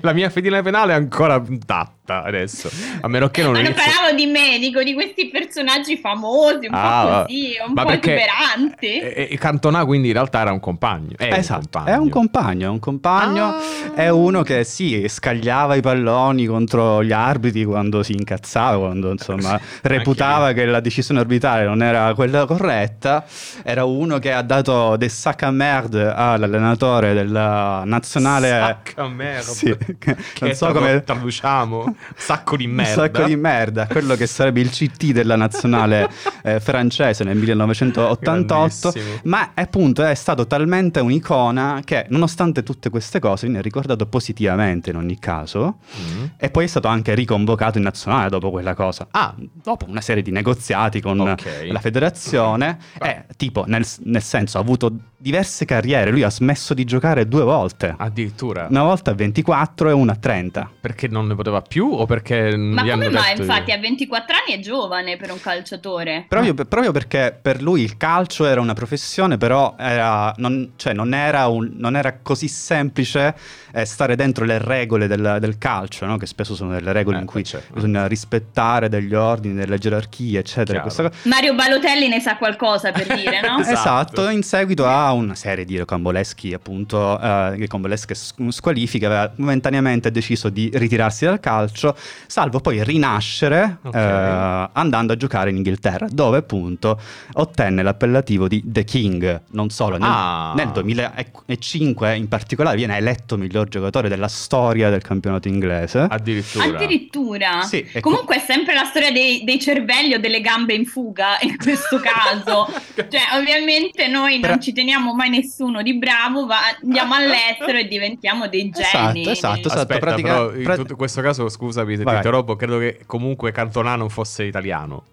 la 0.00 0.12
mia 0.12 0.30
fedina 0.30 0.62
penale 0.62 0.92
è 0.92 0.96
ancora 0.96 1.42
intatta 1.46 2.22
adesso. 2.22 2.70
A 3.00 3.08
meno 3.08 3.28
che 3.28 3.42
non 3.42 3.52
Ma 3.52 3.58
non 3.60 3.66
inizi- 3.72 3.84
parlavo 3.90 4.16
di 4.16 4.26
me, 4.26 4.58
dico 4.58 4.82
di 4.82 4.94
questi 4.94 5.28
personaggi 5.28 5.96
famosi, 5.98 6.66
un 6.66 6.74
Ah, 6.74 7.02
po' 7.02 7.22
così, 7.26 7.52
un 7.66 7.72
ma 7.72 7.82
po' 7.82 7.88
perché- 7.90 8.14
esuberanti. 8.16 8.98
E, 9.00 9.28
e 9.30 9.38
Cantona 9.38 9.84
quindi 9.84 10.08
in 10.08 10.14
realtà 10.14 10.40
era 10.40 10.52
un 10.52 10.60
compagno. 10.60 11.16
È 11.16 11.32
esatto, 11.32 11.60
un 11.60 11.68
compagno. 11.70 11.89
È 11.92 11.96
un 11.96 12.08
compagno, 12.08 12.66
è 12.66 12.70
un 12.70 12.78
compagno, 12.78 13.44
Ah. 13.46 13.94
è 13.94 14.08
uno 14.08 14.42
che 14.42 14.64
sì, 14.64 15.04
scagliava 15.08 15.74
i 15.74 15.80
palloni 15.80 16.46
contro 16.46 17.02
gli 17.02 17.12
arbitri 17.12 17.64
quando 17.64 18.02
si 18.02 18.12
incazzava, 18.12 18.78
quando 18.78 19.10
insomma 19.10 19.58
reputava 19.82 20.52
che 20.52 20.64
la 20.66 20.80
decisione 20.80 21.20
arbitrale 21.20 21.64
non 21.64 21.82
era 21.82 22.12
quella 22.14 22.44
corretta, 22.46 23.24
era 23.62 23.84
uno 23.84 24.18
che 24.18 24.32
ha 24.32 24.42
dato 24.42 24.96
des 24.96 25.18
sac 25.18 25.42
à 25.42 25.50
merde 25.50 26.12
all'allenatore 26.14 27.14
della 27.14 27.82
nazionale... 27.84 28.48
Sacca 28.48 29.08
merda. 29.08 29.42
Sì, 29.50 29.76
che 29.98 30.16
Che 30.16 30.44
non 30.44 30.54
so 30.54 30.66
tra- 30.70 30.74
come 30.78 31.02
traduciamo. 31.04 31.94
Sacco 32.16 32.56
di 32.56 32.66
merda. 32.66 33.02
sacco 33.02 33.22
di 33.24 33.36
merda, 33.36 33.86
quello 33.86 34.14
che 34.14 34.26
sarebbe 34.26 34.60
il 34.60 34.70
CT 34.70 35.12
della 35.12 35.36
nazionale 35.36 36.08
eh, 36.42 36.60
francese 36.60 37.24
nel 37.24 37.36
1988, 37.36 38.90
Grandissimo. 38.90 39.20
ma 39.24 39.50
appunto 39.54 40.04
è 40.04 40.14
stato 40.14 40.46
talmente 40.46 41.00
un'icona 41.00 41.79
che 41.84 42.06
nonostante 42.10 42.62
tutte 42.62 42.90
queste 42.90 43.18
cose 43.18 43.46
viene 43.46 43.62
ricordato 43.62 44.06
positivamente 44.06 44.90
in 44.90 44.96
ogni 44.96 45.18
caso 45.18 45.78
Mm. 46.00 46.24
e 46.36 46.50
poi 46.50 46.64
è 46.64 46.66
stato 46.66 46.88
anche 46.88 47.14
riconvocato 47.14 47.78
in 47.78 47.84
nazionale 47.84 48.28
dopo 48.30 48.50
quella 48.50 48.74
cosa. 48.74 49.08
Ah, 49.10 49.34
dopo 49.38 49.86
una 49.88 50.00
serie 50.00 50.22
di 50.22 50.30
negoziati 50.30 51.00
con 51.00 51.18
Ok. 51.20 51.68
la 51.70 51.80
federazione, 51.80 52.78
Beh. 52.98 53.08
e 53.08 53.24
tipo 53.36 53.64
nel, 53.66 53.84
nel 54.04 54.22
senso 54.22 54.58
ha 54.58 54.60
avuto 54.60 54.92
diverse 55.20 55.64
carriere, 55.66 56.10
lui 56.10 56.22
ha 56.22 56.30
smesso 56.30 56.72
di 56.72 56.84
giocare 56.84 57.28
due 57.28 57.42
volte. 57.42 57.94
Addirittura. 57.96 58.66
Una 58.70 58.82
volta 58.84 59.10
a 59.10 59.14
24 59.14 59.90
e 59.90 59.92
una 59.92 60.12
a 60.12 60.16
30. 60.16 60.70
Perché 60.80 61.08
non 61.08 61.26
ne 61.26 61.34
poteva 61.34 61.60
più 61.60 61.90
o 61.92 62.06
perché 62.06 62.56
Ma 62.56 62.82
gli 62.82 62.90
hanno 62.90 63.04
come 63.04 63.14
mai? 63.18 63.28
detto- 63.34 63.42
Infatti, 63.42 63.72
a 63.72 63.78
24 63.78 64.34
anni 64.34 64.58
è 64.58 64.62
giovane 64.62 65.16
per 65.16 65.30
un 65.30 65.40
calciatore. 65.40 66.24
Proprio, 66.28 66.54
proprio 66.54 66.92
perché 66.92 67.36
per 67.40 67.60
lui 67.60 67.82
il 67.82 67.96
calcio 67.98 68.46
era 68.46 68.60
una 68.60 68.72
professione, 68.72 69.36
però 69.36 69.74
era, 69.78 70.32
non, 70.38 70.72
cioè 70.76 70.94
non, 70.94 71.12
era 71.12 71.46
un- 71.48 71.72
non 71.74 71.96
era 71.96 72.18
così 72.22 72.48
semplice 72.48 73.34
eh, 73.72 73.84
stare 73.84 74.16
dentro 74.16 74.44
le 74.44 74.58
regole 74.58 75.06
del, 75.06 75.36
del 75.38 75.58
calcio, 75.58 76.06
no? 76.06 76.16
che 76.16 76.26
spesso 76.26 76.54
sono 76.54 76.72
delle 76.72 76.92
regole 76.92 77.18
Eh, 77.18 77.20
in 77.20 77.26
cui 77.26 77.44
certo. 77.44 77.74
bisogna 77.74 78.06
rispettare 78.06 78.88
degli 78.88 79.14
ordini, 79.14 79.54
delle 79.54 79.76
gerarchie, 79.78 80.38
eccetera. 80.38 80.84
Mario 81.24 81.54
Balotelli 81.54 82.08
ne 82.08 82.20
sa 82.20 82.36
qualcosa 82.36 82.90
per 82.90 83.06
dire, 83.14 83.40
no? 83.42 83.58
Esatto. 83.70 83.78
Esatto, 83.90 84.28
in 84.30 84.42
seguito 84.42 84.86
a 84.86 85.09
una 85.12 85.34
serie 85.34 85.64
di 85.64 85.76
rocamboleschi, 85.78 86.52
appunto, 86.54 87.20
eh, 87.20 87.56
rocambolesche 87.58 88.14
s- 88.14 88.34
squalifiche, 88.48 89.06
aveva 89.06 89.30
momentaneamente 89.36 90.10
deciso 90.10 90.48
di 90.48 90.70
ritirarsi 90.72 91.24
dal 91.24 91.40
calcio, 91.40 91.96
salvo 92.26 92.60
poi 92.60 92.82
rinascere 92.84 93.78
Ok. 93.82 93.94
eh, 93.94 94.68
andando 94.72 95.12
a 95.12 95.16
giocare 95.16 95.50
in 95.50 95.56
Inghilterra, 95.56 96.06
dove 96.10 96.38
appunto 96.38 97.00
ottenne 97.34 97.82
l'appellativo 97.82 98.48
di 98.48 98.62
The 98.64 98.84
King. 98.84 99.42
Non 99.50 99.70
solo, 99.70 99.96
nel, 99.98 100.08
Ah. 100.10 100.52
nel 100.56 100.70
2005 100.70 102.16
in 102.16 102.28
particolare 102.28 102.76
viene 102.76 102.96
eletto 102.96 103.36
miglior 103.36 103.68
giocatore 103.68 104.08
della 104.08 104.28
storia 104.28 104.90
del 104.90 105.02
campionato 105.02 105.48
inglese. 105.48 106.06
Addirittura. 106.08 106.64
Addirittura. 106.64 107.62
Sì, 107.62 107.78
ecco. 107.92 108.08
Comunque 108.10 108.36
è 108.36 108.38
sempre 108.40 108.74
la 108.74 108.84
storia 108.84 109.10
dei, 109.12 109.44
dei 109.44 109.60
cervelli 109.60 110.14
o 110.14 110.18
delle 110.20 110.40
gambe 110.40 110.74
in 110.74 110.84
fuga 110.86 111.38
in 111.42 111.56
questo 111.56 112.00
caso. 112.02 112.66
cioè, 112.96 113.20
ovviamente 113.38 114.06
noi 114.08 114.32
non 114.32 114.40
Però- 114.42 114.58
ci 114.58 114.72
teniamo 114.72 114.99
mai 115.14 115.30
nessuno 115.30 115.82
di 115.82 115.96
bravo, 115.98 116.46
ma 116.46 116.56
andiamo 116.82 117.14
all'estero 117.18 117.78
e 117.78 117.86
diventiamo 117.88 118.48
dei 118.48 118.70
Esatto, 118.74 119.12
geni. 119.12 119.28
esatto, 119.28 119.58
esatto. 119.66 119.78
Aspetta, 119.80 119.98
pratica- 119.98 120.46
però 120.46 120.54
in 120.74 120.74
tutto 120.76 120.96
questo 120.96 121.20
caso, 121.22 121.48
scusami 121.48 121.96
se 121.96 122.02
Vai, 122.02 122.12
ti 122.14 122.18
interrompo, 122.18 122.56
credo 122.56 122.78
che 122.78 123.00
comunque 123.06 123.52
Cantona 123.52 123.96
non 123.96 124.08
fosse 124.10 124.44
italiano. 124.44 125.04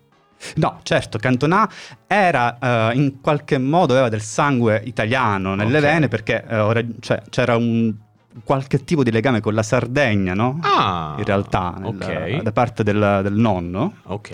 No, 0.58 0.80
certo, 0.84 1.18
Cantona 1.18 1.68
era 2.06 2.92
eh, 2.92 2.96
in 2.96 3.22
qualche 3.22 3.58
modo 3.58 3.94
aveva 3.94 4.08
del 4.10 4.22
sangue 4.22 4.80
italiano 4.86 5.56
nelle 5.56 5.78
Ok. 5.80 5.84
vene 5.84 6.08
perché 6.10 6.44
ora- 6.50 6.84
cioè, 7.00 7.24
c'era 7.30 7.56
un 7.58 7.92
qualche 8.44 8.84
tipo 8.84 9.04
di 9.04 9.12
legame 9.12 9.42
con 9.42 9.54
la 9.54 9.64
Sardegna, 9.64 10.34
no? 10.34 10.60
Ah, 10.62 11.16
in 11.18 11.24
realtà, 11.24 11.76
nel- 11.78 11.88
ok. 11.96 12.42
da 12.42 12.52
parte 12.52 12.84
del, 12.84 13.20
del 13.24 13.34
nonno, 13.34 13.96
Ok. 14.04 14.30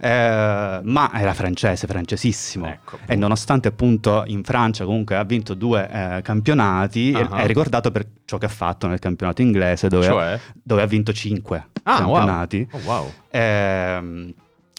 Eh, 0.00 0.80
ma 0.82 1.10
era 1.14 1.34
francese, 1.34 1.86
francesissimo. 1.86 2.66
Ecco. 2.66 2.98
E 3.06 3.16
nonostante 3.16 3.68
appunto 3.68 4.22
in 4.26 4.42
Francia 4.44 4.84
comunque 4.84 5.16
ha 5.16 5.24
vinto 5.24 5.54
due 5.54 5.88
eh, 5.90 6.22
campionati, 6.22 7.12
è- 7.12 7.26
Ah. 7.30 7.36
è 7.38 7.46
ricordato 7.46 7.90
per 7.90 8.06
ciò 8.24 8.38
che 8.38 8.46
ha 8.46 8.50
fatto 8.50 8.86
nel 8.86 8.98
campionato 8.98 9.42
inglese 9.42 9.88
dove, 9.88 10.04
Cioè? 10.04 10.40
dove 10.62 10.82
ha 10.82 10.86
vinto 10.86 11.12
cinque 11.12 11.68
Ah, 11.84 12.04
wow. 12.04 12.14
campionati. 12.14 12.68
Oh, 12.72 12.78
wow. 12.84 13.12
Ehm, 13.30 14.34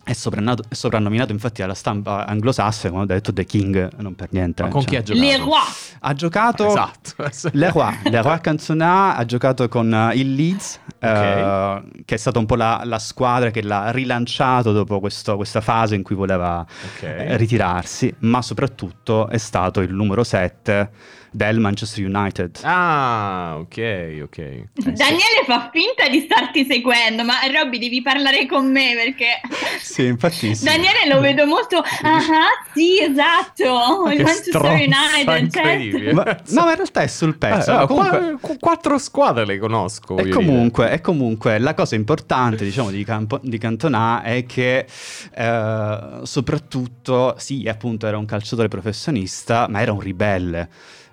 è, 0.09 0.55
è 0.69 0.73
soprannominato 0.73 1.31
infatti 1.31 1.61
alla 1.61 1.73
stampa 1.73 2.25
anglosassone, 2.25 2.89
come 2.91 3.03
ho 3.03 3.05
detto, 3.05 3.31
The 3.31 3.45
King, 3.45 3.89
non 3.97 4.15
per 4.15 4.29
niente. 4.31 4.63
Ma 4.63 4.69
con 4.69 4.83
chi 4.83 4.95
ha 4.95 5.03
cioè. 5.03 5.15
giocato? 5.15 5.31
Le 5.31 5.37
Roi. 5.37 5.59
Ha 6.01 6.13
giocato 6.13 6.67
Esatto. 6.67 7.49
Leroy, 7.53 7.99
Leroy 8.03 8.39
Cantona 8.41 9.15
ha 9.15 9.25
giocato 9.25 9.67
con 9.67 9.93
eh, 9.93 10.15
il 10.15 10.33
Leeds, 10.33 10.79
eh, 10.99 11.81
che 12.05 12.15
è 12.15 12.17
stata 12.17 12.39
un 12.39 12.45
po' 12.45 12.55
la, 12.55 12.81
la 12.85 12.99
squadra 12.99 13.51
che 13.51 13.61
l'ha 13.61 13.91
rilanciato 13.91 14.71
dopo 14.71 14.99
questo- 14.99 15.35
questa 15.35 15.61
fase 15.61 15.95
in 15.95 16.03
cui 16.03 16.15
voleva 16.15 16.59
Ok. 16.95 17.03
eh, 17.03 17.37
ritirarsi, 17.37 18.13
ma 18.19 18.41
soprattutto 18.41 19.27
è 19.27 19.37
stato 19.37 19.81
il 19.81 19.93
numero 19.93 20.23
7 20.23 20.89
del 21.31 21.59
Manchester 21.59 22.05
United. 22.05 22.59
Ah, 22.63 23.55
ok, 23.59 24.19
ok. 24.23 24.37
Eh, 24.37 24.67
sì. 24.75 24.91
Daniele 24.91 25.43
fa 25.45 25.69
finta 25.71 26.07
di 26.09 26.21
starti 26.21 26.65
seguendo, 26.65 27.23
ma 27.23 27.35
Robby 27.51 27.77
devi 27.77 28.01
parlare 28.01 28.45
con 28.45 28.71
me 28.71 28.93
perché 28.95 29.39
Sì, 29.79 30.05
infatti 30.05 30.55
sì. 30.55 30.63
Daniele 30.65 31.07
lo 31.07 31.19
vedo 31.19 31.45
molto. 31.45 31.77
Ah, 32.01 32.19
sì, 32.73 32.99
esatto. 33.01 34.09
Il 34.11 34.17
che 34.17 34.23
Manchester 34.23 34.61
United, 34.63 35.37
incredibile. 35.43 36.03
certo. 36.13 36.15
Ma- 36.15 36.37
no, 36.49 36.63
ma 36.63 36.69
in 36.71 36.75
realtà 36.75 37.01
è 37.01 37.07
sul 37.07 37.37
pezzo. 37.37 37.71
Eh, 37.71 37.75
no, 37.77 37.87
comunque- 37.87 38.19
qua- 38.19 38.37
qu- 38.39 38.59
quattro 38.59 38.97
squadre 38.97 39.45
le 39.45 39.57
conosco. 39.59 40.17
E 40.17 40.29
comunque, 40.29 40.91
e 40.91 41.01
comunque 41.01 41.59
la 41.59 41.73
cosa 41.73 41.95
importante 41.95 42.63
diciamo 42.63 42.89
di, 42.89 43.03
Campo- 43.03 43.39
di 43.43 43.57
Cantona 43.57 44.21
è 44.23 44.45
che 44.45 44.85
eh, 45.35 46.19
soprattutto 46.23 47.35
sì 47.37 47.67
appunto 47.67 48.07
era 48.07 48.17
un 48.17 48.25
calciatore 48.25 48.67
professionista 48.67 49.67
ma 49.69 49.81
era 49.81 49.91
un 49.91 49.99
ribelle 49.99 50.69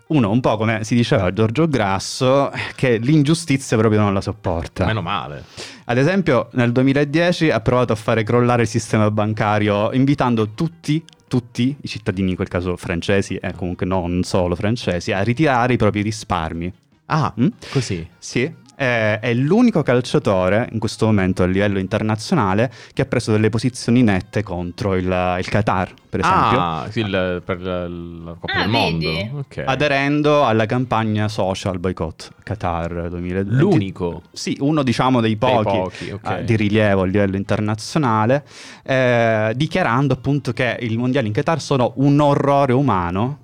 uno 0.08 0.30
un 0.30 0.40
po' 0.40 0.56
come 0.56 0.84
si 0.84 0.94
diceva 0.94 1.32
Giorgio 1.32 1.66
Grasso 1.68 2.52
che 2.76 2.96
l'ingiustizia 2.98 3.76
proprio 3.76 4.00
non 4.00 4.14
la 4.14 4.20
sopporta. 4.20 4.84
Meno 4.86 5.02
male. 5.02 5.44
ad 5.86 5.98
esempio 5.98 6.48
nel 6.52 6.70
2010 6.72 7.50
ha 7.50 7.60
provato 7.60 7.92
a 7.92 7.96
fare 7.96 8.22
crollare 8.22 8.62
il 8.62 8.68
sistema 8.68 9.10
bancario 9.10 9.92
invitando 9.92 10.50
tutti 10.50 11.02
tutti 11.28 11.74
i 11.80 11.88
cittadini, 11.88 12.30
in 12.30 12.36
quel 12.36 12.46
caso 12.46 12.76
francesi 12.76 13.34
e 13.34 13.52
comunque 13.54 13.84
non 13.84 14.22
solo 14.22 14.54
francesi, 14.54 15.10
a 15.10 15.22
ritirare 15.22 15.72
i 15.72 15.76
propri 15.76 16.02
risparmi. 16.02 16.72
Ah, 17.06 17.32
Mm? 17.40 17.48
così. 17.70 18.06
Sì, 18.18 18.48
è, 18.76 19.18
è 19.20 19.34
l'unico 19.34 19.82
calciatore 19.82 20.68
in 20.72 20.78
questo 20.78 21.06
momento 21.06 21.42
a 21.42 21.46
livello 21.46 21.78
internazionale 21.78 22.70
che 22.92 23.02
ha 23.02 23.06
preso 23.06 23.32
delle 23.32 23.48
posizioni 23.48 24.02
nette 24.02 24.42
contro 24.42 24.94
il, 24.94 25.04
il 25.04 25.48
Qatar, 25.48 25.92
per 26.08 26.20
esempio, 26.20 26.58
Ah, 26.60 26.86
sì, 26.90 27.00
il- 27.00 27.42
per 27.44 27.60
la, 27.60 27.88
la 27.88 28.36
Coppa 28.38 28.52
Ah, 28.52 28.60
del 28.60 28.68
Mondo. 28.68 29.08
vedi? 29.10 29.30
Ok. 29.34 29.62
aderendo 29.66 30.44
alla 30.44 30.66
campagna 30.66 31.26
social 31.28 31.78
boycott 31.78 32.30
Qatar 32.44 33.08
2020. 33.08 33.54
L'unico. 33.60 34.22
Sì, 34.32 34.56
uno 34.60 34.82
diciamo 34.82 35.20
dei 35.20 35.36
Dei 35.38 35.50
pochi, 35.50 35.76
pochi, 35.78 36.10
ok. 36.10 36.30
eh, 36.30 36.44
di 36.44 36.56
rilievo 36.56 37.02
a 37.02 37.06
livello 37.06 37.36
internazionale, 37.36 38.44
eh, 38.84 39.52
dichiarando 39.56 40.12
appunto 40.14 40.52
che 40.52 40.76
i 40.80 40.96
mondiali 40.96 41.26
in 41.26 41.32
Qatar 41.32 41.60
sono 41.60 41.92
un 41.96 42.20
orrore 42.20 42.72
umano. 42.72 43.38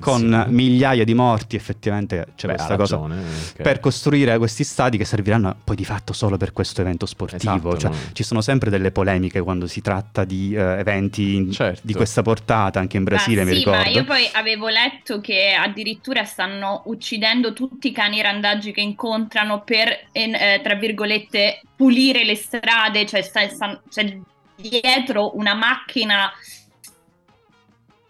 Con 0.00 0.14
Attenzione. 0.32 0.46
migliaia 0.48 1.04
di 1.04 1.12
morti, 1.12 1.54
effettivamente 1.54 2.28
c'è 2.34 2.46
Beh, 2.46 2.54
questa 2.54 2.72
ha 2.72 2.76
cosa 2.78 2.96
ragione, 2.96 3.20
ok. 3.20 3.60
per 3.62 3.78
costruire 3.78 4.38
questi 4.38 4.64
stadi 4.64 4.96
che 4.96 5.04
serviranno 5.04 5.54
poi 5.62 5.76
di 5.76 5.84
fatto 5.84 6.14
solo 6.14 6.38
per 6.38 6.54
questo 6.54 6.80
evento 6.80 7.04
sportivo. 7.04 7.74
Esatto, 7.74 7.76
Cioè, 7.76 7.90
no? 7.90 7.96
Ci 8.14 8.22
sono 8.22 8.40
sempre 8.40 8.70
delle 8.70 8.90
polemiche 8.90 9.42
quando 9.42 9.66
si 9.66 9.82
tratta 9.82 10.24
di 10.24 10.54
eh, 10.54 10.60
eventi 10.78 11.34
in- 11.34 11.52
Certo. 11.52 11.82
di 11.84 11.92
questa 11.92 12.22
portata, 12.22 12.80
anche 12.80 12.96
in 12.96 13.04
Brasile 13.04 13.42
Ma 13.44 13.50
mi 13.50 13.52
sì, 13.52 13.58
ricordo. 13.58 13.80
ma 13.82 13.86
io 13.88 14.04
poi 14.04 14.26
avevo 14.32 14.68
letto 14.68 15.20
che 15.20 15.52
addirittura 15.52 16.24
stanno 16.24 16.80
uccidendo 16.86 17.52
tutti 17.52 17.88
i 17.88 17.92
cani 17.92 18.22
randaggi 18.22 18.72
che 18.72 18.80
incontrano 18.80 19.60
per, 19.62 20.06
en- 20.12 20.34
eh, 20.36 20.60
tra 20.62 20.74
virgolette, 20.76 21.60
pulire 21.76 22.24
le 22.24 22.34
strade, 22.34 23.04
cioè 23.04 23.20
sta- 23.20 23.46
sta- 23.50 23.78
c'è 23.90 24.16
dietro 24.56 25.36
una 25.36 25.52
macchina 25.52 26.30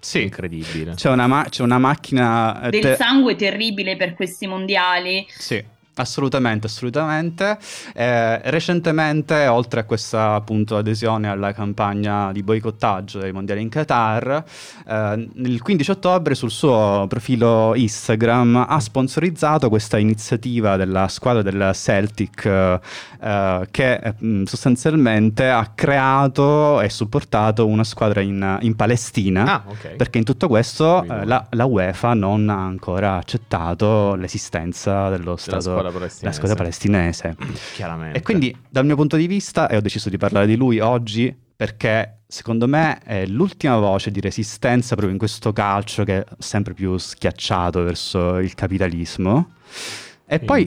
sì, 0.07 0.23
incredibile. 0.23 0.95
C'è 0.95 1.11
una, 1.11 1.27
ma- 1.27 1.47
c'è 1.49 1.63
una 1.63 1.79
macchina... 1.79 2.63
Eh, 2.63 2.71
del 2.71 2.81
te- 2.81 2.95
sangue 2.97 3.35
terribile 3.35 3.97
per 3.97 4.15
questi 4.15 4.47
mondiali. 4.47 5.27
Sì. 5.29 5.63
Assolutamente, 5.99 6.67
assolutamente. 6.67 7.57
Eh, 7.95 8.39
recentemente, 8.51 9.47
oltre 9.47 9.81
a 9.81 9.85
questa 9.85 10.35
appunto 10.35 10.77
adesione 10.77 11.29
alla 11.29 11.53
campagna 11.53 12.33
di 12.33 12.43
boicottaggio 12.43 13.19
dei 13.19 13.33
mondiali 13.33 13.63
in 13.63 13.71
Qatar, 13.71 14.45
eh, 14.87 15.29
il 15.37 15.63
15 15.63 15.91
ottobre 15.93 16.35
sul 16.35 16.51
suo 16.51 17.07
profilo 17.09 17.75
Instagram 17.75 18.67
ha 18.69 18.79
sponsorizzato 18.79 19.71
questa 19.71 19.97
iniziativa 19.97 20.77
della 20.77 21.09
squadra 21.09 21.41
del 21.41 21.71
Celtic 21.73 22.45
eh, 22.45 23.69
che 23.71 24.15
mm, 24.23 24.45
sostanzialmente 24.45 25.49
ha 25.49 25.73
creato 25.75 26.83
e 26.83 26.91
supportato 26.91 27.67
una 27.67 27.85
squadra 27.85 28.21
in, 28.21 28.59
in 28.61 28.77
Palestina. 28.77 29.45
Ah, 29.47 29.63
okay. 29.67 29.97
Perché 29.97 30.19
in 30.19 30.25
tutto 30.25 30.47
questo 30.47 31.03
eh, 31.03 31.25
la, 31.25 31.47
la, 31.51 31.65
UEFA 31.65 32.13
non 32.13 32.51
ha 32.51 32.65
ancora 32.65 33.17
accettato 33.17 34.15
l'esistenza 34.15 35.09
dello 35.09 35.37
Stato 35.37 35.86
squadra 35.91 35.99
palestinese. 35.99 36.27
La 36.27 36.33
squadra 36.33 36.57
palestinese. 36.57 37.37
Chiaramente. 37.75 38.19
E 38.19 38.23
quindi 38.23 38.57
dal 38.69 38.85
mio 38.85 38.97
punto 38.97 39.17
di 39.17 39.27
vista, 39.27 39.69
e 39.69 39.77
ho 39.77 39.81
deciso 39.81 40.09
di 40.09 40.17
parlare 40.17 40.47
di 40.47 40.57
lui 40.57 40.79
oggi, 40.81 41.35
perché 41.57 42.21
secondo 42.27 42.67
me 42.67 42.99
è 42.99 43.25
l'ultima 43.27 43.77
voce 43.79 44.11
di 44.11 44.21
resistenza 44.21 44.95
proprio 44.95 45.13
in 45.13 45.19
questo 45.19 45.53
calcio 45.53 46.05
che 46.05 46.19
è 46.19 46.25
sempre 46.39 46.75
più 46.75 46.97
schiacciato 46.99 47.83
verso 47.83 48.39
il 48.39 48.55
capitalismo. 48.55 49.53
E 50.29 50.41
poi, 50.41 50.67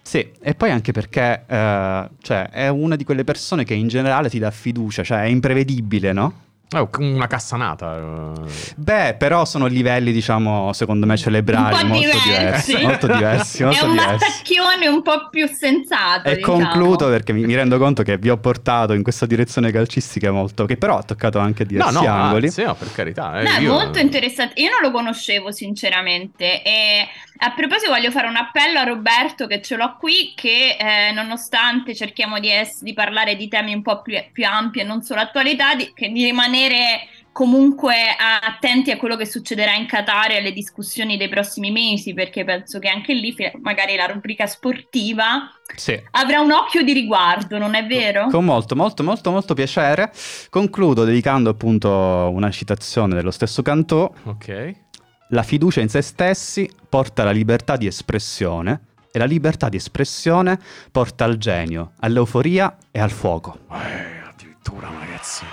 sì, 0.00 0.32
e 0.40 0.54
poi 0.54 0.70
anche 0.70 0.92
perché 0.92 1.44
uh, 1.44 2.16
cioè, 2.22 2.48
è 2.50 2.68
una 2.68 2.96
di 2.96 3.04
quelle 3.04 3.24
persone 3.24 3.62
che 3.62 3.74
in 3.74 3.88
generale 3.88 4.30
ti 4.30 4.38
dà 4.38 4.50
fiducia, 4.50 5.02
cioè 5.04 5.24
è 5.24 5.26
imprevedibile, 5.26 6.12
no? 6.12 6.44
Oh, 6.74 6.90
una 6.98 7.28
cassanata. 7.28 8.32
Beh, 8.74 9.14
però 9.16 9.44
sono 9.44 9.66
livelli, 9.66 10.10
diciamo, 10.10 10.72
secondo 10.72 11.06
me 11.06 11.16
cerebrali 11.16 11.86
molto 11.86 12.18
diversi. 12.18 12.28
diversi. 12.28 12.76
molto 12.82 13.06
diversi. 13.06 13.62
Molto 13.62 13.78
È 13.78 13.82
un 13.84 13.90
diversi. 13.92 14.12
mattacchione 14.12 14.86
un 14.88 15.02
po' 15.02 15.28
più 15.30 15.46
sensato. 15.46 16.28
E 16.28 16.36
diciamo. 16.36 16.58
concludo 16.58 17.08
perché 17.08 17.32
mi, 17.32 17.44
mi, 17.44 17.54
rendo 17.54 17.78
conto 17.78 18.02
che 18.02 18.18
vi 18.18 18.30
ho 18.30 18.36
portato 18.38 18.94
in 18.94 19.04
questa 19.04 19.26
direzione 19.26 19.70
calcistica 19.70 20.32
molto, 20.32 20.64
che 20.64 20.76
però 20.76 20.98
ha 20.98 21.02
toccato 21.04 21.38
anche 21.38 21.64
diversi 21.64 21.94
no, 21.94 22.00
no, 22.00 22.08
angoli. 22.08 22.46
Anzi, 22.46 22.64
no, 22.64 22.74
per 22.74 22.92
carità. 22.92 23.38
Eh, 23.38 23.44
no, 23.44 23.58
io... 23.58 23.72
molto 23.72 24.00
interessante. 24.00 24.60
Io 24.60 24.70
non 24.70 24.80
lo 24.82 24.90
conoscevo, 24.90 25.52
sinceramente. 25.52 26.64
E 26.64 27.06
a 27.38 27.52
proposito, 27.52 27.90
voglio 27.90 28.10
fare 28.10 28.28
un 28.28 28.36
appello 28.36 28.78
a 28.78 28.84
Roberto, 28.84 29.46
che 29.46 29.60
ce 29.60 29.76
l'ho 29.76 29.96
qui, 29.98 30.32
che 30.34 30.76
eh, 30.78 31.12
nonostante 31.12 31.94
cerchiamo 31.94 32.38
di, 32.38 32.50
es- 32.50 32.82
di, 32.82 32.92
parlare 32.92 33.36
di 33.36 33.48
temi 33.48 33.74
un 33.74 33.82
po' 33.82 34.02
più, 34.02 34.16
più 34.32 34.46
ampi 34.46 34.80
e 34.80 34.84
non 34.84 35.02
solo 35.02 35.20
attualità, 35.20 35.74
di, 35.74 35.92
che 35.94 36.10
di 36.10 36.24
rimanere 36.24 37.08
comunque 37.36 37.94
attenti 38.18 38.90
a 38.90 38.96
quello 38.96 39.14
che 39.14 39.26
succederà 39.26 39.74
in 39.74 39.84
Qatar 39.84 40.30
e 40.30 40.38
alle 40.38 40.52
discussioni 40.52 41.18
dei 41.18 41.28
prossimi 41.28 41.70
mesi, 41.70 42.14
perché 42.14 42.44
penso 42.44 42.78
che 42.78 42.88
anche 42.88 43.12
lì 43.12 43.36
magari 43.60 43.94
la 43.94 44.06
rubrica 44.06 44.46
sportiva 44.46 45.50
sì. 45.74 46.00
avrà 46.12 46.40
un 46.40 46.52
occhio 46.52 46.82
di 46.82 46.94
riguardo, 46.94 47.58
non 47.58 47.74
è 47.74 47.84
vero? 47.84 48.28
Con 48.28 48.42
molto, 48.42 48.74
molto, 48.74 49.02
molto, 49.02 49.30
molto 49.30 49.52
piacere. 49.52 50.10
Concludo 50.48 51.04
dedicando 51.04 51.50
appunto 51.50 51.90
una 51.90 52.50
citazione 52.50 53.14
dello 53.14 53.30
stesso 53.30 53.60
Cantò. 53.60 54.10
Ok. 54.24 54.84
La 55.30 55.42
fiducia 55.42 55.80
in 55.80 55.88
se 55.88 56.02
stessi 56.02 56.70
porta 56.88 57.22
alla 57.22 57.32
libertà 57.32 57.76
di 57.76 57.86
espressione 57.86 58.80
e 59.10 59.18
la 59.18 59.24
libertà 59.24 59.68
di 59.68 59.76
espressione 59.76 60.58
porta 60.92 61.24
al 61.24 61.36
genio, 61.36 61.92
all'euforia 62.00 62.76
e 62.92 63.00
al 63.00 63.10
fuoco. 63.10 63.58
Eh, 63.72 64.22
addirittura 64.24 64.88
ragazzi, 64.88 65.44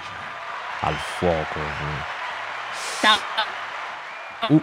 al 0.81 0.93
fuoco. 0.93 1.59
Uh, 4.49 4.61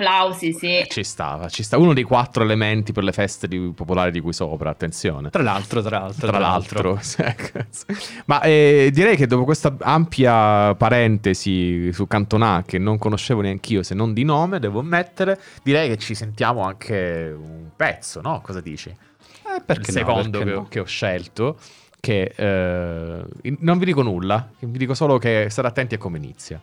applausi, 0.00 0.52
sì. 0.52 0.84
Ci 0.88 1.04
stava, 1.04 1.48
ci 1.48 1.62
sta. 1.62 1.76
Uno 1.78 1.92
dei 1.92 2.02
quattro 2.02 2.42
elementi 2.42 2.92
per 2.92 3.04
le 3.04 3.12
feste 3.12 3.46
di, 3.46 3.72
popolari 3.74 4.10
di 4.10 4.20
qui 4.20 4.32
sopra, 4.32 4.70
attenzione. 4.70 5.30
Tra 5.30 5.42
l'altro, 5.42 5.82
tra 5.82 5.98
l'altro. 6.00 6.20
Tra, 6.20 6.30
tra 6.30 6.38
l'altro. 6.38 7.00
Ma 8.26 8.40
eh, 8.42 8.90
direi 8.92 9.16
che 9.16 9.26
dopo 9.26 9.44
questa 9.44 9.76
ampia 9.80 10.74
parentesi 10.74 11.92
su 11.92 12.06
Cantona, 12.06 12.64
che 12.66 12.78
non 12.78 12.98
conoscevo 12.98 13.42
neanche 13.42 13.74
io 13.74 13.82
se 13.82 13.94
non 13.94 14.12
di 14.12 14.24
nome, 14.24 14.58
devo 14.58 14.80
ammettere, 14.80 15.38
direi 15.62 15.88
che 15.88 15.98
ci 15.98 16.14
sentiamo 16.14 16.62
anche 16.62 17.34
un 17.36 17.68
pezzo, 17.76 18.20
no? 18.20 18.40
Cosa 18.42 18.60
dici? 18.60 18.88
Eh, 18.88 19.62
perché 19.64 19.90
Il 19.90 19.96
no, 19.96 20.06
secondo 20.06 20.38
perché 20.38 20.44
che, 20.44 20.56
no. 20.56 20.66
che 20.68 20.80
ho 20.80 20.84
scelto 20.84 21.58
che 22.00 22.32
eh, 22.34 23.24
non 23.58 23.78
vi 23.78 23.84
dico 23.84 24.00
nulla, 24.00 24.48
vi 24.60 24.78
dico 24.78 24.94
solo 24.94 25.18
che 25.18 25.48
state 25.50 25.68
attenti 25.68 25.94
a 25.94 25.98
come 25.98 26.16
inizia. 26.16 26.60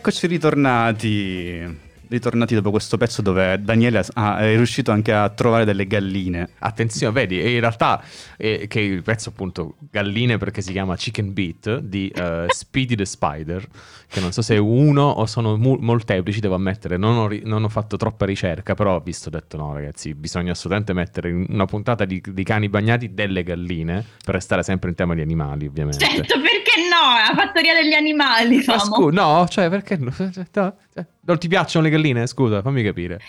Eccoci 0.00 0.26
ritornati. 0.28 1.78
ritornati 2.08 2.54
dopo 2.54 2.70
questo 2.70 2.96
pezzo 2.96 3.20
dove 3.20 3.60
Daniele 3.62 4.02
ah, 4.14 4.38
è 4.38 4.56
riuscito 4.56 4.92
anche 4.92 5.12
a 5.12 5.28
trovare 5.28 5.66
delle 5.66 5.86
galline. 5.86 6.48
Attenzione, 6.60 7.12
vedi, 7.12 7.36
in 7.36 7.60
realtà 7.60 8.02
è 8.38 8.66
che 8.66 8.80
il 8.80 9.02
pezzo 9.02 9.28
appunto 9.28 9.74
galline 9.90 10.38
perché 10.38 10.62
si 10.62 10.72
chiama 10.72 10.96
Chicken 10.96 11.34
Beat 11.34 11.80
di 11.80 12.10
uh, 12.16 12.46
Speedy 12.48 12.94
the 12.94 13.04
Spider, 13.04 13.62
che 14.08 14.20
non 14.20 14.32
so 14.32 14.40
se 14.40 14.54
è 14.54 14.58
uno 14.58 15.02
o 15.02 15.26
sono 15.26 15.58
mu- 15.58 15.76
molteplici, 15.78 16.40
devo 16.40 16.54
ammettere, 16.54 16.96
non 16.96 17.18
ho, 17.18 17.26
ri- 17.28 17.42
non 17.44 17.62
ho, 17.62 17.68
fatto 17.68 17.98
troppa 17.98 18.24
ricerca, 18.24 18.72
però 18.72 18.94
ho 18.94 19.00
visto, 19.00 19.28
ho 19.28 19.32
detto 19.32 19.58
no 19.58 19.74
ragazzi, 19.74 20.14
bisogna 20.14 20.52
assolutamente 20.52 20.94
mettere 20.94 21.28
in 21.28 21.44
una 21.50 21.66
puntata 21.66 22.06
di, 22.06 22.22
di 22.26 22.42
cani 22.42 22.70
bagnati 22.70 23.12
delle 23.12 23.42
galline 23.42 24.02
per 24.24 24.36
restare 24.36 24.62
sempre 24.62 24.88
in 24.88 24.94
tema 24.94 25.14
di 25.14 25.20
animali, 25.20 25.66
ovviamente. 25.66 26.06
Certo? 26.06 26.38
La 27.26 27.32
fattoria 27.34 27.74
degli 27.74 27.92
animali, 27.92 28.62
Ma 28.66 28.78
scu- 28.78 29.12
no, 29.12 29.46
cioè 29.48 29.68
perché 29.68 29.96
no? 29.96 30.12
Non 31.22 31.38
ti 31.38 31.48
piacciono 31.48 31.84
le 31.84 31.90
galline? 31.90 32.26
Scusa, 32.26 32.62
fammi 32.62 32.82
capire. 32.82 33.20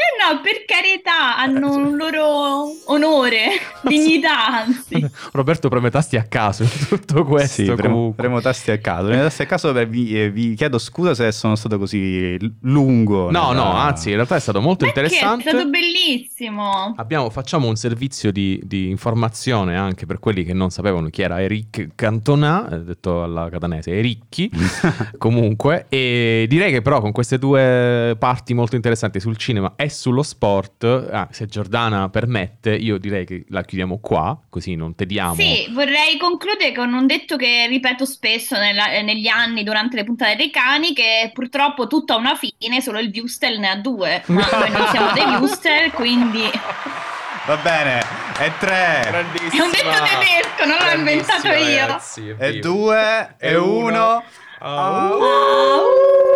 No, 0.00 0.32
no, 0.32 0.40
per 0.40 0.64
carità, 0.64 1.36
hanno 1.36 1.74
un 1.74 1.96
loro 1.96 2.72
onore, 2.86 3.48
dignità, 3.84 4.62
anzi. 4.62 5.06
Roberto 5.32 5.68
preme 5.68 5.90
tasti 5.90 6.16
a 6.16 6.22
caso 6.22 6.62
in 6.62 6.70
tutto 6.88 7.24
questo. 7.24 7.64
Sì, 7.64 7.72
premo, 7.72 8.12
premo 8.16 8.40
tasti 8.40 8.70
a 8.70 8.78
caso. 8.78 9.08
Premo 9.08 9.22
tasti 9.22 9.42
a 9.42 9.46
caso 9.46 9.72
beh, 9.72 9.86
vi, 9.86 10.18
eh, 10.18 10.30
vi, 10.30 10.54
chiedo 10.54 10.78
scusa 10.78 11.14
se 11.14 11.30
sono 11.32 11.54
stato 11.54 11.76
così 11.76 12.38
lungo. 12.62 13.30
No, 13.30 13.50
nella... 13.50 13.62
no, 13.62 13.72
anzi, 13.72 14.08
in 14.08 14.14
realtà 14.14 14.36
è 14.36 14.40
stato 14.40 14.62
molto 14.62 14.86
Perché 14.86 15.00
interessante. 15.00 15.50
È 15.50 15.52
stato 15.52 15.68
bellissimo. 15.68 16.94
Abbiamo, 16.96 17.28
facciamo 17.28 17.68
un 17.68 17.76
servizio 17.76 18.32
di, 18.32 18.58
di, 18.64 18.88
informazione 18.88 19.76
anche 19.76 20.06
per 20.06 20.18
quelli 20.18 20.44
che 20.44 20.54
non 20.54 20.70
sapevano 20.70 21.10
chi 21.10 21.20
era 21.20 21.42
Eric 21.42 21.88
Cantona, 21.94 22.70
eh, 22.70 22.84
detto 22.84 23.22
alla 23.22 23.50
catanese, 23.50 23.90
Ericchi, 23.90 24.50
comunque. 25.18 25.86
E 25.90 26.46
direi 26.48 26.72
che 26.72 26.80
però 26.80 27.02
con 27.02 27.12
queste 27.12 27.38
due 27.38 28.16
parti 28.18 28.54
molto 28.54 28.76
interessanti 28.76 29.20
sul 29.20 29.36
cinema 29.36 29.74
e 29.76 29.88
sullo 29.90 30.22
sport, 30.22 30.84
ah, 30.84 31.28
se 31.30 31.46
Giordana 31.46 32.08
permette, 32.08 32.74
io 32.74 32.98
direi 32.98 33.26
che 33.26 33.44
la 33.48 33.62
chiudiamo 33.62 33.98
qua, 33.98 34.38
così 34.48 34.74
non 34.74 34.94
tediamo. 34.94 35.34
Sì, 35.34 35.68
vorrei 35.72 36.16
concludere 36.18 36.72
con 36.72 36.92
un 36.92 37.06
detto 37.06 37.36
che 37.36 37.66
ripeto 37.68 38.04
spesso 38.04 38.56
nella, 38.56 38.92
eh, 38.92 39.02
negli 39.02 39.28
anni 39.28 39.62
durante 39.62 39.96
le 39.96 40.04
puntate 40.04 40.36
dei 40.36 40.50
cani, 40.50 40.92
che 40.94 41.30
purtroppo 41.32 41.86
tutto 41.86 42.14
ha 42.14 42.16
una 42.16 42.36
fine, 42.36 42.80
solo 42.80 42.98
il 42.98 43.10
Wustel 43.14 43.58
ne 43.58 43.68
ha 43.68 43.76
due. 43.76 44.22
Ma 44.28 44.48
noi 44.52 44.70
non 44.70 44.86
siamo 44.90 45.12
dei 45.12 45.24
Wustel, 45.36 45.90
quindi... 45.92 46.42
Va 47.46 47.56
bene, 47.56 48.00
è 48.38 48.52
tre. 48.58 49.00
È 49.02 49.60
un 49.60 49.70
detto 49.70 49.88
tedesco, 50.04 50.66
non 50.66 50.76
l'ho 50.78 50.96
inventato 50.96 51.48
io. 51.48 51.86
Ragazzi, 51.86 52.60
due, 52.60 53.34
è 53.38 53.54
uno. 53.54 53.86
uno. 53.86 54.24
Oh. 54.60 55.24
Oh. 55.24 56.29